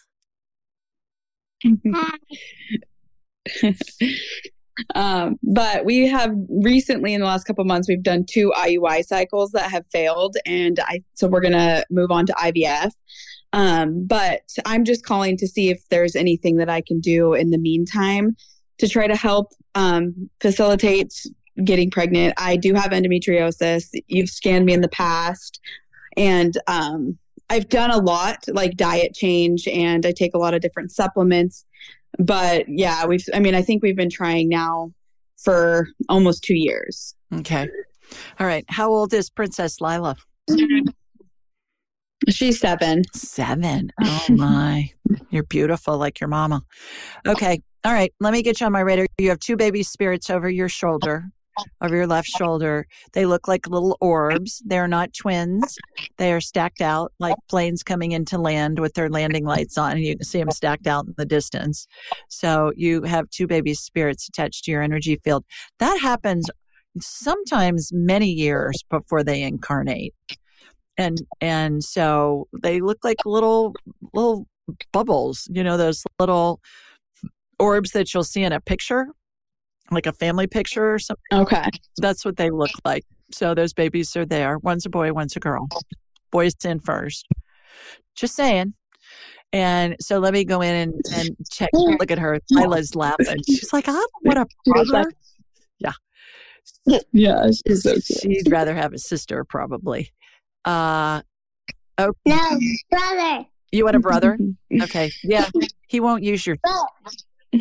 [4.95, 9.51] um, but we have recently, in the last couple months, we've done two IUI cycles
[9.51, 12.91] that have failed, and I so we're gonna move on to IVF.
[13.53, 17.51] Um, but I'm just calling to see if there's anything that I can do in
[17.51, 18.35] the meantime
[18.79, 21.13] to try to help um, facilitate
[21.63, 22.33] getting pregnant.
[22.37, 23.85] I do have endometriosis.
[24.07, 25.59] You've scanned me in the past,
[26.17, 27.17] and um,
[27.49, 31.65] I've done a lot like diet change, and I take a lot of different supplements.
[32.19, 34.91] But yeah, we've, I mean, I think we've been trying now
[35.37, 37.15] for almost two years.
[37.33, 37.67] Okay.
[38.39, 38.65] All right.
[38.67, 40.15] How old is Princess Lila?
[42.29, 43.03] She's seven.
[43.13, 43.91] Seven.
[44.01, 44.89] Oh my.
[45.29, 46.63] You're beautiful like your mama.
[47.27, 47.61] Okay.
[47.83, 48.13] All right.
[48.19, 49.07] Let me get you on my radar.
[49.17, 51.25] You have two baby spirits over your shoulder,
[51.81, 52.85] over your left shoulder.
[53.13, 54.61] They look like little orbs.
[54.65, 55.77] They're not twins.
[56.17, 60.03] They are stacked out like planes coming into land with their landing lights on, and
[60.03, 61.87] you can see them stacked out in the distance.
[62.29, 65.45] So you have two baby spirits attached to your energy field.
[65.79, 66.49] That happens
[66.99, 70.13] sometimes many years before they incarnate
[70.97, 73.75] and and so they look like little
[74.13, 74.45] little
[74.91, 76.59] bubbles you know those little
[77.59, 79.07] orbs that you'll see in a picture
[79.93, 81.23] like a family picture or something.
[81.33, 81.69] Okay.
[81.97, 83.03] That's what they look like.
[83.31, 84.57] So those babies are there.
[84.59, 85.67] One's a boy one's a girl.
[86.31, 87.27] Boys in first.
[88.15, 88.73] Just saying.
[89.51, 92.39] And so let me go in and, and check look at her.
[92.51, 93.37] Lila's laughing.
[93.45, 95.11] She's like i don't want a brother
[96.85, 96.99] yeah.
[97.11, 98.07] Yeah she's so cute.
[98.07, 100.11] she'd rather have a sister probably.
[100.65, 101.21] Uh,
[101.97, 103.45] oh, no, brother.
[103.71, 104.37] You want a brother?
[104.81, 105.11] okay.
[105.23, 105.49] Yeah.
[105.87, 106.57] He won't use your.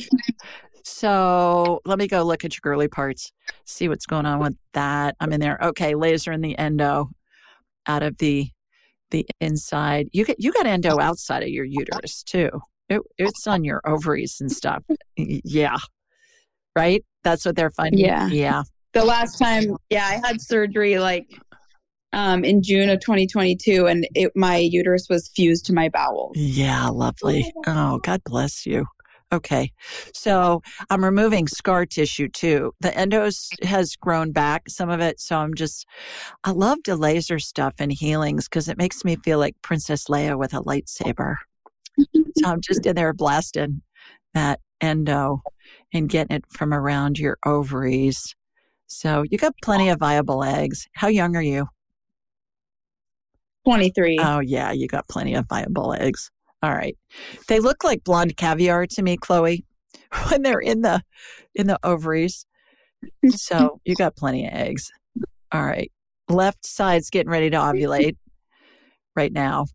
[0.85, 3.33] So let me go look at your girly parts,
[3.64, 5.16] see what's going on with that.
[5.20, 5.59] I'm in there.
[5.62, 7.11] Okay, laser in the endo
[7.87, 8.49] out of the
[9.11, 10.09] the inside.
[10.12, 12.51] You get you got endo outside of your uterus too.
[12.89, 14.83] It, it's on your ovaries and stuff.
[15.16, 15.76] Yeah.
[16.76, 17.05] Right?
[17.22, 18.01] That's what they're finding.
[18.01, 18.28] Yeah.
[18.28, 18.62] Yeah.
[18.93, 21.26] The last time, yeah, I had surgery like
[22.12, 26.37] um, in June of 2022, and it, my uterus was fused to my bowels.
[26.37, 27.51] Yeah, lovely.
[27.66, 28.87] Oh, God bless you.
[29.33, 29.72] Okay.
[30.12, 32.72] So I'm removing scar tissue too.
[32.80, 35.20] The endos has grown back, some of it.
[35.20, 35.87] So I'm just,
[36.45, 40.39] I love the laser stuff and healings because it makes me feel like Princess Leia
[40.39, 41.37] with a lightsaber.
[41.99, 43.80] so I'm just in there blasting
[44.35, 45.43] that endo
[45.95, 48.35] and getting it from around your ovaries.
[48.87, 50.87] So you got plenty of viable eggs.
[50.95, 51.68] How young are you?
[53.64, 54.18] 23.
[54.20, 56.32] Oh, yeah, you got plenty of viable eggs.
[56.62, 56.96] All right.
[57.48, 59.64] They look like blonde caviar to me, Chloe,
[60.28, 61.02] when they're in the
[61.54, 62.46] in the ovaries.
[63.30, 64.90] So you got plenty of eggs.
[65.50, 65.90] All right.
[66.28, 68.16] Left side's getting ready to ovulate
[69.16, 69.66] right now.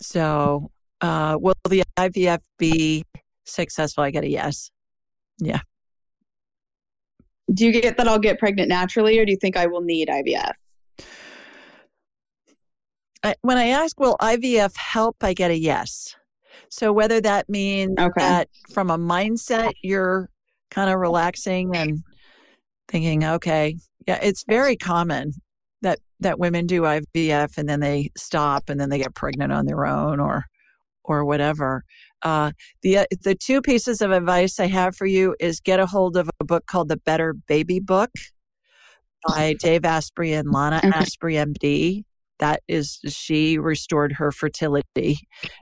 [0.00, 3.04] So uh will the IVF be
[3.44, 4.04] successful?
[4.04, 4.70] I get a yes.
[5.38, 5.60] Yeah.
[7.52, 10.08] Do you get that I'll get pregnant naturally or do you think I will need
[10.08, 10.52] IVF?
[13.22, 15.16] I, when I ask, will IVF help?
[15.22, 16.14] I get a yes.
[16.70, 18.12] So whether that means okay.
[18.16, 20.30] that from a mindset, you're
[20.70, 22.02] kind of relaxing and
[22.88, 25.32] thinking, okay, yeah, it's very common
[25.82, 29.66] that that women do IVF and then they stop and then they get pregnant on
[29.66, 30.44] their own or
[31.04, 31.84] or whatever.
[32.22, 32.52] Uh,
[32.82, 36.16] the uh, the two pieces of advice I have for you is get a hold
[36.16, 38.10] of a book called The Better Baby Book
[39.26, 40.88] by Dave Asprey and Lana okay.
[40.88, 42.04] Asprey, MD
[42.40, 45.18] that is she restored her fertility.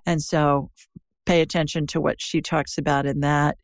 [0.06, 0.70] And so
[1.26, 3.58] pay attention to what she talks about in that.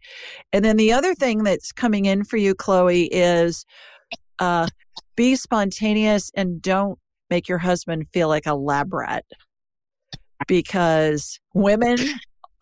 [0.53, 3.65] And then the other thing that's coming in for you chloe is
[4.39, 4.67] uh,
[5.17, 6.99] be spontaneous and don't
[7.31, 9.25] make your husband feel like a lab rat.
[10.47, 11.99] Because women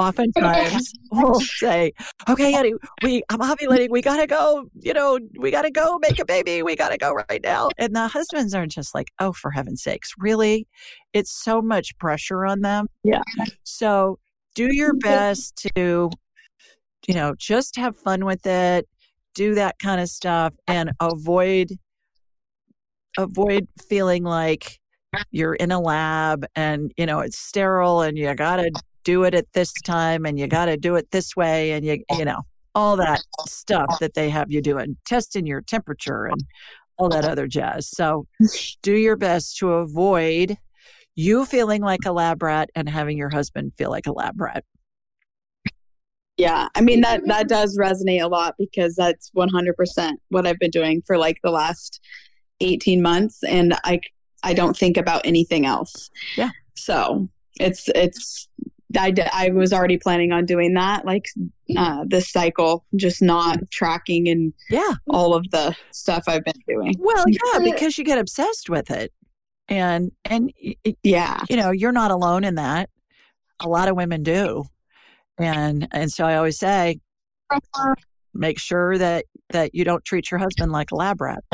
[0.03, 1.93] oftentimes will say,
[2.29, 2.59] "Okay, oh.
[2.59, 3.91] Eddie, we I'm ovulating.
[3.91, 4.67] We gotta go.
[4.81, 6.63] You know, we gotta go make a baby.
[6.63, 10.13] We gotta go right now." And the husbands are just like, "Oh, for heaven's sakes,
[10.19, 10.67] really?
[11.13, 13.23] It's so much pressure on them." Yeah.
[13.65, 14.19] So
[14.55, 15.09] do your mm-hmm.
[15.09, 16.11] best to,
[17.07, 18.89] you know, just have fun with it.
[19.35, 21.71] Do that kind of stuff and avoid
[23.19, 24.79] avoid feeling like
[25.31, 28.71] you're in a lab and you know it's sterile and you gotta
[29.05, 32.03] do it at this time and you got to do it this way and you
[32.17, 32.43] you know
[32.75, 36.43] all that stuff that they have you doing testing your temperature and
[36.99, 37.89] all that other jazz.
[37.89, 38.27] So
[38.83, 40.57] do your best to avoid
[41.15, 44.65] you feeling like a lab rat and having your husband feel like a lab rat.
[46.39, 50.71] Yeah i mean that that does resonate a lot because that's 100% what i've been
[50.71, 52.01] doing for like the last
[52.61, 54.01] 18 months and i
[54.43, 56.11] i don't think about anything else.
[56.37, 56.51] Yeah.
[56.75, 57.29] So
[57.61, 58.49] it's it's
[58.97, 61.27] I, I was already planning on doing that like
[61.77, 64.95] uh, this cycle just not tracking and yeah.
[65.09, 66.95] all of the stuff i've been doing.
[66.99, 69.13] Well yeah because you get obsessed with it.
[69.69, 70.53] And and
[71.03, 71.43] yeah.
[71.49, 72.91] you know you're not alone in that.
[73.61, 74.65] A lot of women do.
[75.39, 77.01] And and so i always say
[78.35, 81.45] make sure that that you don't treat your husband like a lab rat.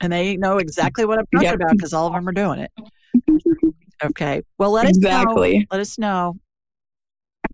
[0.00, 1.56] And they know exactly what i'm talking yep.
[1.56, 2.70] about because all of them are doing it.
[4.04, 4.42] Okay.
[4.58, 5.56] Well let exactly.
[5.56, 5.66] us know.
[5.70, 6.36] Let us know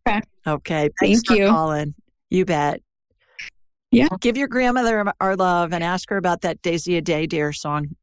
[0.06, 0.20] Okay.
[0.46, 0.88] Okay.
[1.00, 1.48] Thanks Thank you.
[1.48, 1.94] calling.
[2.30, 2.80] You bet.
[3.90, 4.08] Yeah.
[4.20, 7.94] Give your grandmother our love and ask her about that Daisy a Day Dear song.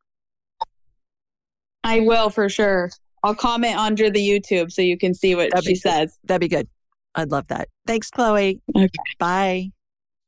[1.83, 2.91] I will for sure.
[3.23, 6.17] I'll comment under the YouTube so you can see what That'd she says.
[6.23, 6.67] That'd be good.
[7.15, 7.69] I'd love that.
[7.87, 8.61] Thanks, Chloe.
[8.75, 8.89] Okay.
[9.17, 9.71] Bye.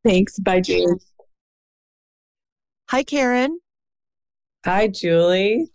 [0.03, 0.39] Thanks.
[0.39, 0.97] Bye, Julie.
[2.89, 3.59] Hi, Karen.
[4.65, 5.67] Hi, Julie.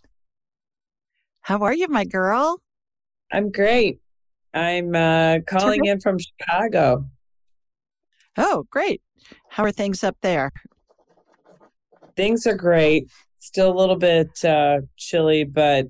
[1.42, 2.60] How are you, my girl?
[3.32, 4.00] I'm great.
[4.56, 7.04] I'm uh, calling in from Chicago.
[8.38, 9.02] Oh, great.
[9.50, 10.50] How are things up there?
[12.16, 13.10] Things are great.
[13.38, 15.88] Still a little bit uh, chilly, but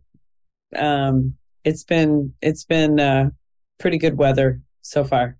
[0.74, 3.30] um, it's been it's been uh,
[3.78, 5.38] pretty good weather so far.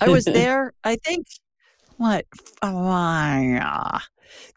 [0.00, 0.74] I was there.
[0.84, 1.26] I think
[1.96, 2.26] what
[2.62, 3.98] uh,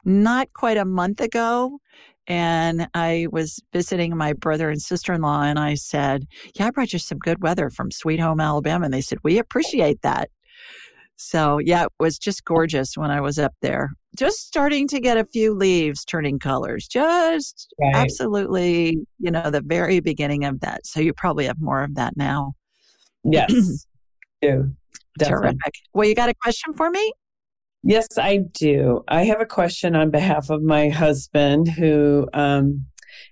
[0.05, 1.79] not quite a month ago,
[2.27, 6.71] and I was visiting my brother and sister in law, and I said, Yeah, I
[6.71, 8.85] brought you some good weather from Sweet Home, Alabama.
[8.85, 10.29] And they said, We appreciate that.
[11.17, 13.91] So, yeah, it was just gorgeous when I was up there.
[14.17, 17.95] Just starting to get a few leaves turning colors, just right.
[17.95, 20.85] absolutely, you know, the very beginning of that.
[20.85, 22.53] So, you probably have more of that now.
[23.23, 23.85] Yes.
[24.41, 24.71] do.
[25.19, 25.75] Terrific.
[25.93, 27.13] Well, you got a question for me?
[27.87, 29.03] Yes, I do.
[29.07, 32.83] I have a question on behalf of my husband who um,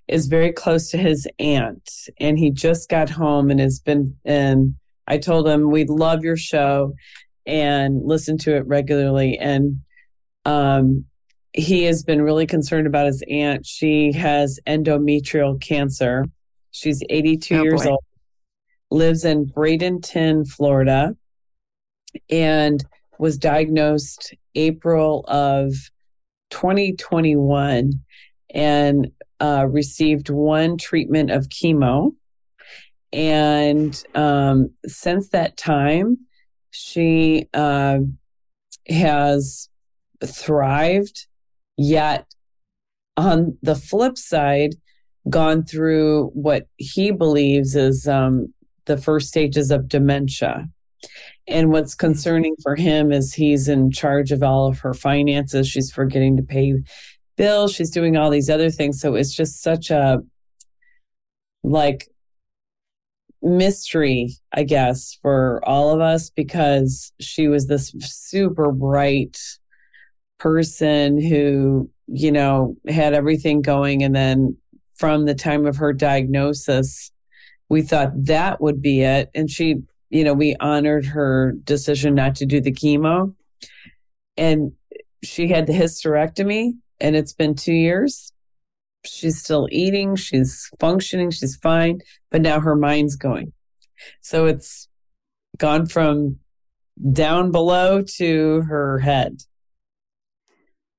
[0.08, 1.90] is very close to his aunt,
[2.20, 4.16] and he just got home and has been.
[4.24, 4.76] And
[5.08, 6.94] I told him we love your show
[7.48, 9.40] and listen to it regularly.
[9.40, 9.80] And
[10.46, 11.06] um,
[11.54, 13.66] he has been really concerned about his aunt.
[13.66, 16.26] She has endometrial cancer.
[16.70, 17.90] She's 82 oh, years boy.
[17.90, 18.04] old,
[18.92, 21.16] lives in Bradenton, Florida,
[22.30, 22.84] and
[23.24, 25.72] was diagnosed April of
[26.50, 27.94] 2021
[28.54, 32.12] and uh, received one treatment of chemo.
[33.14, 36.18] And um, since that time,
[36.72, 38.00] she uh,
[38.90, 39.70] has
[40.26, 41.28] thrived,
[41.78, 42.26] yet
[43.16, 44.76] on the flip side,
[45.30, 48.54] gone through what he believes is um,
[48.84, 50.68] the first stages of dementia.
[51.48, 55.68] And what's concerning for him is he's in charge of all of her finances.
[55.68, 56.74] She's forgetting to pay
[57.36, 57.74] bills.
[57.74, 59.02] She's doing all these other things.
[59.02, 60.20] So it's just such a
[61.64, 62.08] like
[63.42, 69.38] mystery, I guess, for all of us because she was this super bright
[70.40, 74.04] person who, you know, had everything going.
[74.04, 74.58] And then
[74.96, 77.12] from the time of her diagnosis,
[77.70, 79.30] we thought that would be it.
[79.36, 79.78] And she
[80.14, 83.34] you know, we honored her decision not to do the chemo.
[84.38, 84.74] And
[85.24, 88.32] she had the hysterectomy, and it's been two years.
[89.06, 92.00] She's still eating, she's functioning, she's fine,
[92.30, 93.54] but now her mind's going.
[94.22, 94.88] So it's
[95.58, 96.38] gone from
[97.12, 99.42] down below to her head.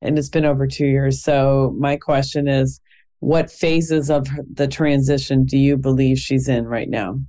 [0.03, 1.23] And it's been over two years.
[1.23, 2.81] So my question is
[3.21, 7.21] what phases of the transition do you believe she's in right now?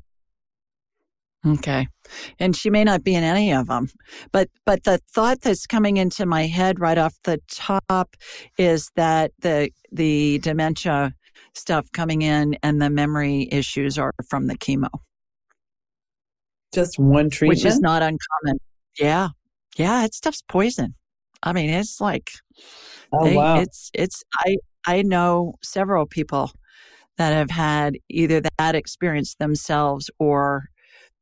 [1.46, 1.88] Okay.
[2.39, 3.89] And she may not be in any of them.
[4.32, 8.16] But but the thought that's coming into my head right off the top
[8.58, 11.14] is that the the dementia
[11.54, 14.89] stuff coming in and the memory issues are from the chemo.
[16.74, 17.58] Just one treatment.
[17.58, 18.60] Which is not uncommon.
[19.00, 19.30] Yeah.
[19.78, 20.96] Yeah, it stuff's poison.
[21.43, 22.32] I mean, it's like
[23.14, 23.60] oh, they, wow.
[23.60, 26.52] it's it's I I know several people
[27.18, 30.70] that have had either that experience themselves or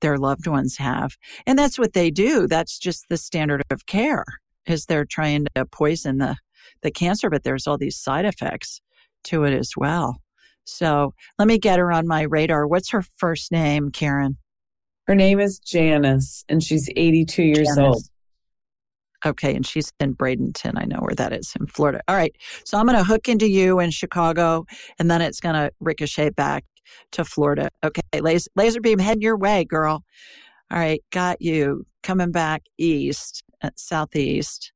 [0.04, 1.18] their loved ones have.
[1.48, 2.46] And that's what they do.
[2.46, 4.26] That's just the standard of care
[4.68, 6.36] is they're trying to poison the,
[6.84, 8.82] the cancer, but there's all these side effects
[9.24, 10.18] to it as well.
[10.66, 12.68] So let me get her on my radar.
[12.68, 14.38] What's her first name, Karen?
[15.08, 17.80] Her name is Janice, and she's 82 years Janice.
[17.80, 18.04] old.
[19.26, 20.74] Okay, and she's in Bradenton.
[20.76, 22.02] I know where that is in Florida.
[22.08, 22.36] All right,
[22.66, 24.66] so I'm going to hook into you in Chicago,
[25.00, 26.66] and then it's going to ricochet back
[27.12, 27.70] to Florida.
[27.84, 30.04] Okay, laser, laser beam heading your way, girl.
[30.72, 34.72] All right, got you coming back east, uh, southeast,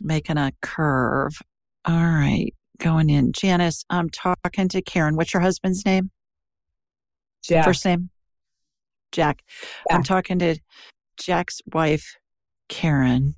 [0.00, 1.32] making a curve.
[1.84, 3.32] All right, going in.
[3.32, 5.16] Janice, I'm talking to Karen.
[5.16, 6.10] What's your husband's name?
[7.42, 7.64] Jack.
[7.64, 8.10] First name?
[9.12, 9.42] Jack.
[9.90, 10.56] I'm talking to
[11.16, 12.16] Jack's wife,
[12.68, 13.36] Karen,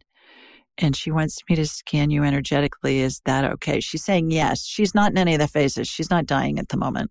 [0.78, 3.00] and she wants me to scan you energetically.
[3.00, 3.80] Is that okay?
[3.80, 4.64] She's saying yes.
[4.64, 5.88] She's not in any of the phases.
[5.88, 7.10] She's not dying at the moment.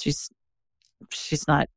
[0.00, 0.30] She's
[1.12, 1.68] she's not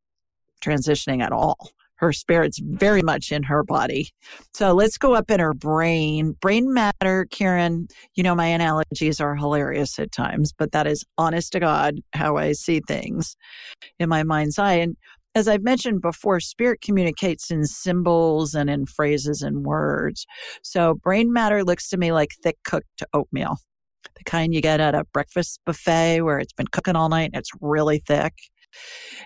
[0.62, 1.72] transitioning at all.
[1.96, 4.10] Her spirit's very much in her body.
[4.56, 6.36] So let's go up in her brain.
[6.42, 7.88] Brain matter, Karen.
[8.16, 12.38] You know, my analogies are hilarious at times, but that is honest to God how
[12.38, 13.36] I see things
[14.00, 14.74] in my mind's eye.
[14.74, 14.98] And
[15.36, 20.26] as I've mentioned before, spirit communicates in symbols and in phrases and words.
[20.64, 23.58] So brain matter looks to me like thick cooked oatmeal,
[24.16, 27.36] the kind you get at a breakfast buffet where it's been cooking all night and
[27.36, 28.34] it's really thick.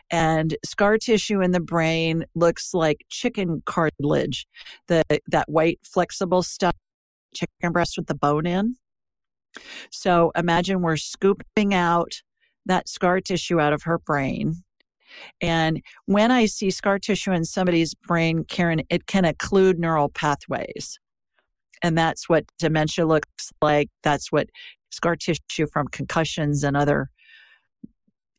[0.09, 4.47] And scar tissue in the brain looks like chicken cartilage,
[4.87, 6.75] the that white flexible stuff,
[7.35, 8.75] chicken breast with the bone in.
[9.91, 12.21] So imagine we're scooping out
[12.65, 14.55] that scar tissue out of her brain.
[15.41, 20.99] And when I see scar tissue in somebody's brain, Karen, it can occlude neural pathways.
[21.85, 23.89] And that's what dementia looks like.
[24.01, 24.49] That's what
[24.89, 27.11] scar tissue from concussions and other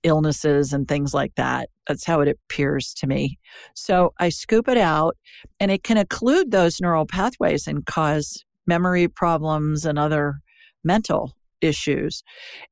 [0.02, 1.68] illnesses and things like that.
[1.86, 3.38] That's how it appears to me.
[3.72, 5.16] So I scoop it out
[5.60, 10.40] and it can occlude those neural pathways and cause memory problems and other
[10.82, 12.24] mental issues.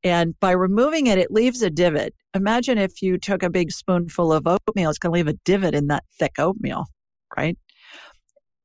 [0.03, 2.15] And by removing it, it leaves a divot.
[2.35, 5.73] Imagine if you took a big spoonful of oatmeal, it's going to leave a divot
[5.73, 6.87] in that thick oatmeal,
[7.37, 7.57] right?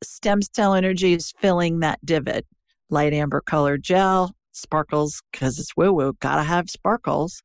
[0.03, 2.45] Stem cell energy is filling that divot.
[2.89, 7.41] Light amber colored gel, sparkles because it's woo woo, gotta have sparkles.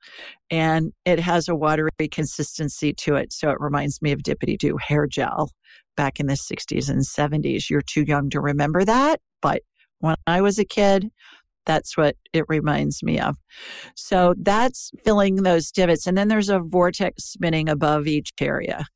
[0.50, 3.32] And it has a watery consistency to it.
[3.32, 5.50] So it reminds me of Dippity Doo hair gel
[5.96, 7.68] back in the 60s and 70s.
[7.70, 9.20] You're too young to remember that.
[9.42, 9.62] But
[9.98, 11.10] when I was a kid,
[11.66, 13.36] that's what it reminds me of.
[13.96, 16.06] So that's filling those divots.
[16.06, 18.86] And then there's a vortex spinning above each area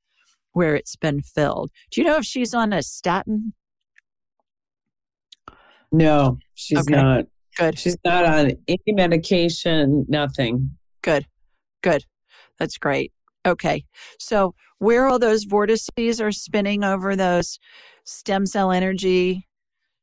[0.52, 1.70] where it's been filled.
[1.90, 3.52] Do you know if she's on a statin?
[5.92, 6.94] No, she's Okay.
[6.94, 7.24] not.
[7.56, 7.78] Good.
[7.78, 10.76] She's not on any medication, nothing.
[11.02, 11.26] Good.
[11.82, 12.04] Good.
[12.58, 13.12] That's great.
[13.46, 13.84] Okay.
[14.18, 17.58] So where all those vortices are spinning over those
[18.04, 19.46] stem cell energy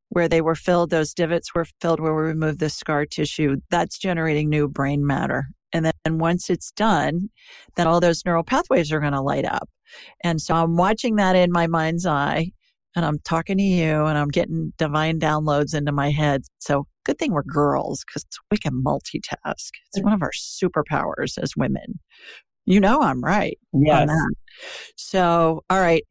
[0.09, 3.97] where they were filled, those divots were filled where we removed the scar tissue, that's
[3.97, 5.47] generating new brain matter.
[5.75, 7.29] And then once it's done,
[7.75, 9.69] then all those neural pathways are going to light up.
[10.23, 12.51] And so I'm watching that in my mind's eye
[12.95, 16.43] and I'm talking to you and I'm getting divine downloads into my head.
[16.59, 19.35] So good thing we're girls because we can multitask.
[19.45, 21.99] It's one of our superpowers as women.
[22.65, 24.09] You know, I'm right Yes.
[24.95, 26.03] So, all right,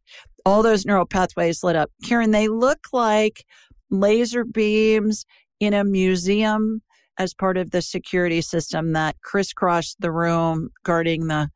[0.44, 1.90] all those neural pathways lit up.
[2.04, 3.44] Karen, they look like
[3.90, 5.24] laser beams
[5.58, 6.82] in a museum
[7.18, 11.48] as part of the security system that crisscrossed the room, guarding the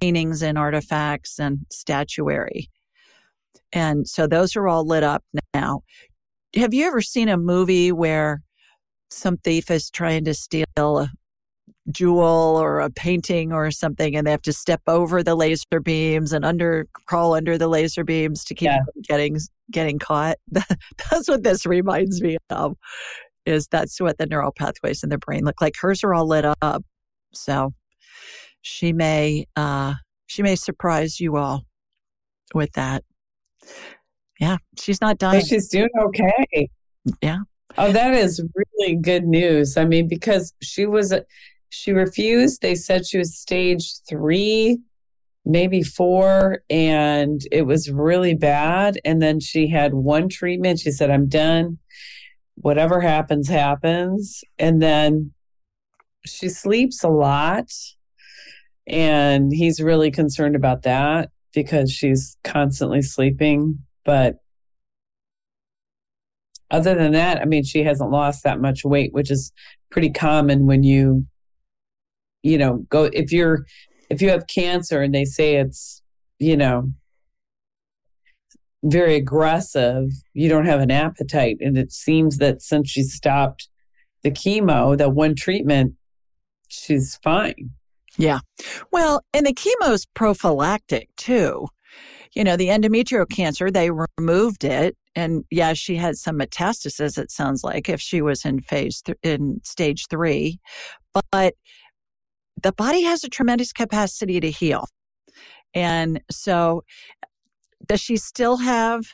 [0.00, 2.70] paintings and artifacts and statuary.
[3.72, 5.82] And so those are all lit up now.
[6.54, 8.40] Have you ever seen a movie where
[9.10, 11.10] some thief is trying to steal a
[11.90, 16.32] jewel or a painting or something and they have to step over the laser beams
[16.32, 18.78] and under crawl under the laser beams to keep Yeah.
[19.02, 19.38] getting
[19.70, 22.74] getting caught that's what this reminds me of
[23.46, 26.44] is that's what the neural pathways in the brain look like hers are all lit
[26.62, 26.82] up
[27.32, 27.72] so
[28.62, 29.94] she may uh
[30.26, 31.64] she may surprise you all
[32.54, 33.02] with that
[34.40, 36.68] yeah she's not dying she's doing okay.
[37.20, 37.38] Yeah.
[37.76, 39.76] Oh, that is really good news.
[39.76, 41.12] I mean, because she was,
[41.70, 42.62] she refused.
[42.62, 44.78] They said she was stage three,
[45.44, 48.98] maybe four, and it was really bad.
[49.04, 50.80] And then she had one treatment.
[50.80, 51.78] She said, I'm done.
[52.56, 54.42] Whatever happens, happens.
[54.58, 55.32] And then
[56.24, 57.70] she sleeps a lot.
[58.86, 63.78] And he's really concerned about that because she's constantly sleeping.
[64.04, 64.36] But
[66.70, 69.52] other than that, I mean, she hasn't lost that much weight, which is
[69.90, 71.26] pretty common when you,
[72.42, 73.64] you know, go if you're
[74.10, 76.02] if you have cancer and they say it's,
[76.38, 76.92] you know,
[78.84, 81.56] very aggressive, you don't have an appetite.
[81.60, 83.68] And it seems that since she stopped
[84.22, 85.94] the chemo, that one treatment,
[86.68, 87.70] she's fine.
[88.16, 88.40] Yeah.
[88.92, 91.66] Well, and the chemo's prophylactic too.
[92.34, 94.96] you know, the endometrial cancer, they removed it.
[95.14, 99.18] And yeah, she had some metastasis, it sounds like, if she was in phase, th-
[99.22, 100.58] in stage three.
[101.30, 101.54] But
[102.60, 104.88] the body has a tremendous capacity to heal.
[105.74, 106.82] And so,
[107.86, 109.04] does she still have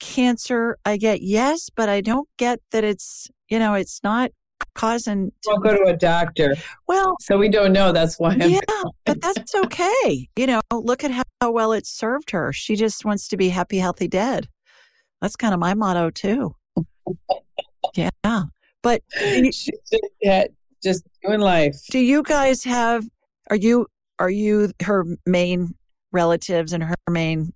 [0.00, 0.78] cancer?
[0.84, 4.30] I get yes, but I don't get that it's, you know, it's not
[4.74, 5.32] causing.
[5.42, 6.54] Don't go to a doctor.
[6.86, 7.92] Well, so we don't know.
[7.92, 8.32] That's why.
[8.32, 8.60] I'm yeah,
[9.06, 10.28] but that's okay.
[10.36, 12.52] You know, look at how, well it served her.
[12.52, 14.48] She just wants to be happy, healthy, dead.
[15.20, 16.54] That's kind of my motto too.
[17.94, 18.10] yeah,
[18.82, 19.70] but just,
[20.22, 20.44] yeah,
[20.82, 21.76] just doing life.
[21.90, 23.04] Do you guys have?
[23.50, 23.86] Are you
[24.18, 25.74] are you her main
[26.12, 27.52] relatives and her main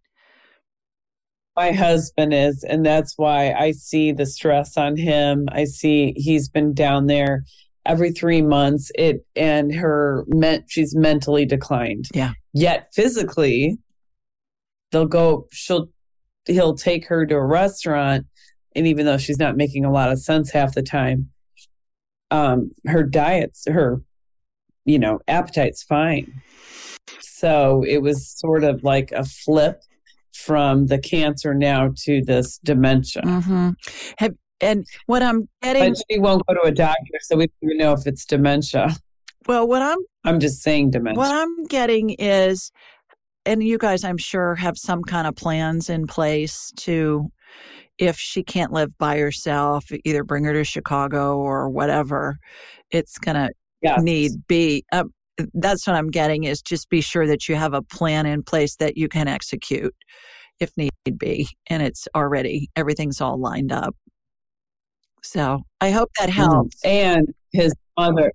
[1.56, 5.46] my husband is and that's why i see the stress on him.
[5.52, 7.44] I see he's been down there
[7.84, 8.90] every three months.
[8.94, 12.06] It and her meant she's mentally declined.
[12.14, 12.32] Yeah.
[12.52, 13.78] Yet physically
[14.90, 15.88] they'll go she'll
[16.46, 18.26] he'll take her to a restaurant
[18.74, 21.30] and even though she's not making a lot of sense half the time
[22.30, 24.02] um her diet's her
[24.84, 26.42] you know appetite's fine.
[27.20, 29.82] So it was sort of like a flip
[30.32, 33.22] from the cancer now to this dementia.
[33.22, 33.70] Mm-hmm.
[34.18, 37.70] Have, and what I'm getting, but she won't go to a doctor, so we don't
[37.70, 38.96] even know if it's dementia.
[39.46, 41.18] Well, what I'm, I'm just saying dementia.
[41.18, 42.70] What I'm getting is,
[43.44, 47.30] and you guys, I'm sure, have some kind of plans in place to,
[47.98, 52.38] if she can't live by herself, either bring her to Chicago or whatever.
[52.92, 53.48] It's gonna
[53.82, 54.00] yes.
[54.00, 54.84] need be.
[54.92, 55.04] Uh,
[55.54, 58.76] that's what I'm getting is just be sure that you have a plan in place
[58.76, 59.94] that you can execute
[60.60, 61.48] if need be.
[61.68, 63.96] And it's already, everything's all lined up.
[65.22, 66.40] So I hope that mm-hmm.
[66.40, 66.84] helps.
[66.84, 68.32] And his mother,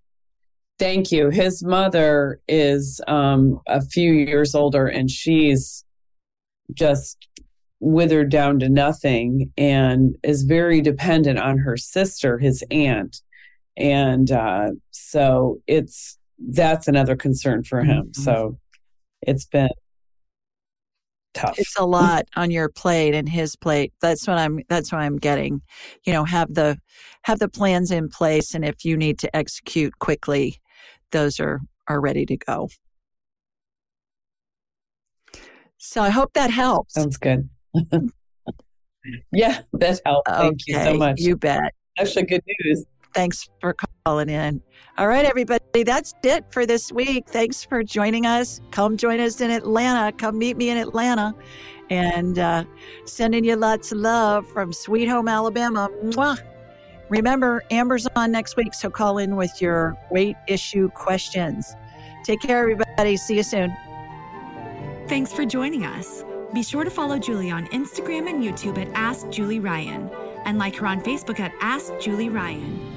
[0.79, 1.29] thank you.
[1.29, 5.83] His mother is um, a few years older and she's
[6.73, 7.27] just
[7.79, 13.21] withered down to nothing and is very dependent on her sister, his aunt.
[13.77, 18.07] And uh, so it's, that's another concern for him.
[18.07, 18.21] Mm-hmm.
[18.21, 18.57] So
[19.21, 19.69] it's been
[21.33, 21.59] tough.
[21.59, 23.93] It's a lot on your plate and his plate.
[24.01, 25.61] That's what I'm that's what I'm getting.
[26.05, 26.77] You know, have the
[27.23, 30.59] have the plans in place and if you need to execute quickly,
[31.11, 32.69] those are are ready to go.
[35.77, 36.95] So I hope that helps.
[36.95, 37.49] Sounds good.
[39.31, 40.27] yeah, that helped.
[40.27, 41.19] Thank okay, you so much.
[41.19, 41.73] You bet.
[41.99, 42.85] Actually good news.
[43.17, 43.75] Thanks for
[44.05, 44.61] calling in.
[44.99, 47.27] All right, everybody, that's it for this week.
[47.27, 48.61] Thanks for joining us.
[48.69, 50.11] Come join us in Atlanta.
[50.15, 51.33] Come meet me in Atlanta.
[51.89, 52.65] And uh,
[53.05, 55.89] sending you lots of love from Sweet Home, Alabama.
[56.03, 56.37] Mwah.
[57.09, 61.75] Remember, Amber's on next week, so call in with your weight issue questions.
[62.23, 63.17] Take care, everybody.
[63.17, 63.75] See you soon.
[65.07, 66.23] Thanks for joining us.
[66.53, 70.07] Be sure to follow Julie on Instagram and YouTube at Ask Julie Ryan
[70.45, 72.96] and like her on Facebook at Ask Julie Ryan.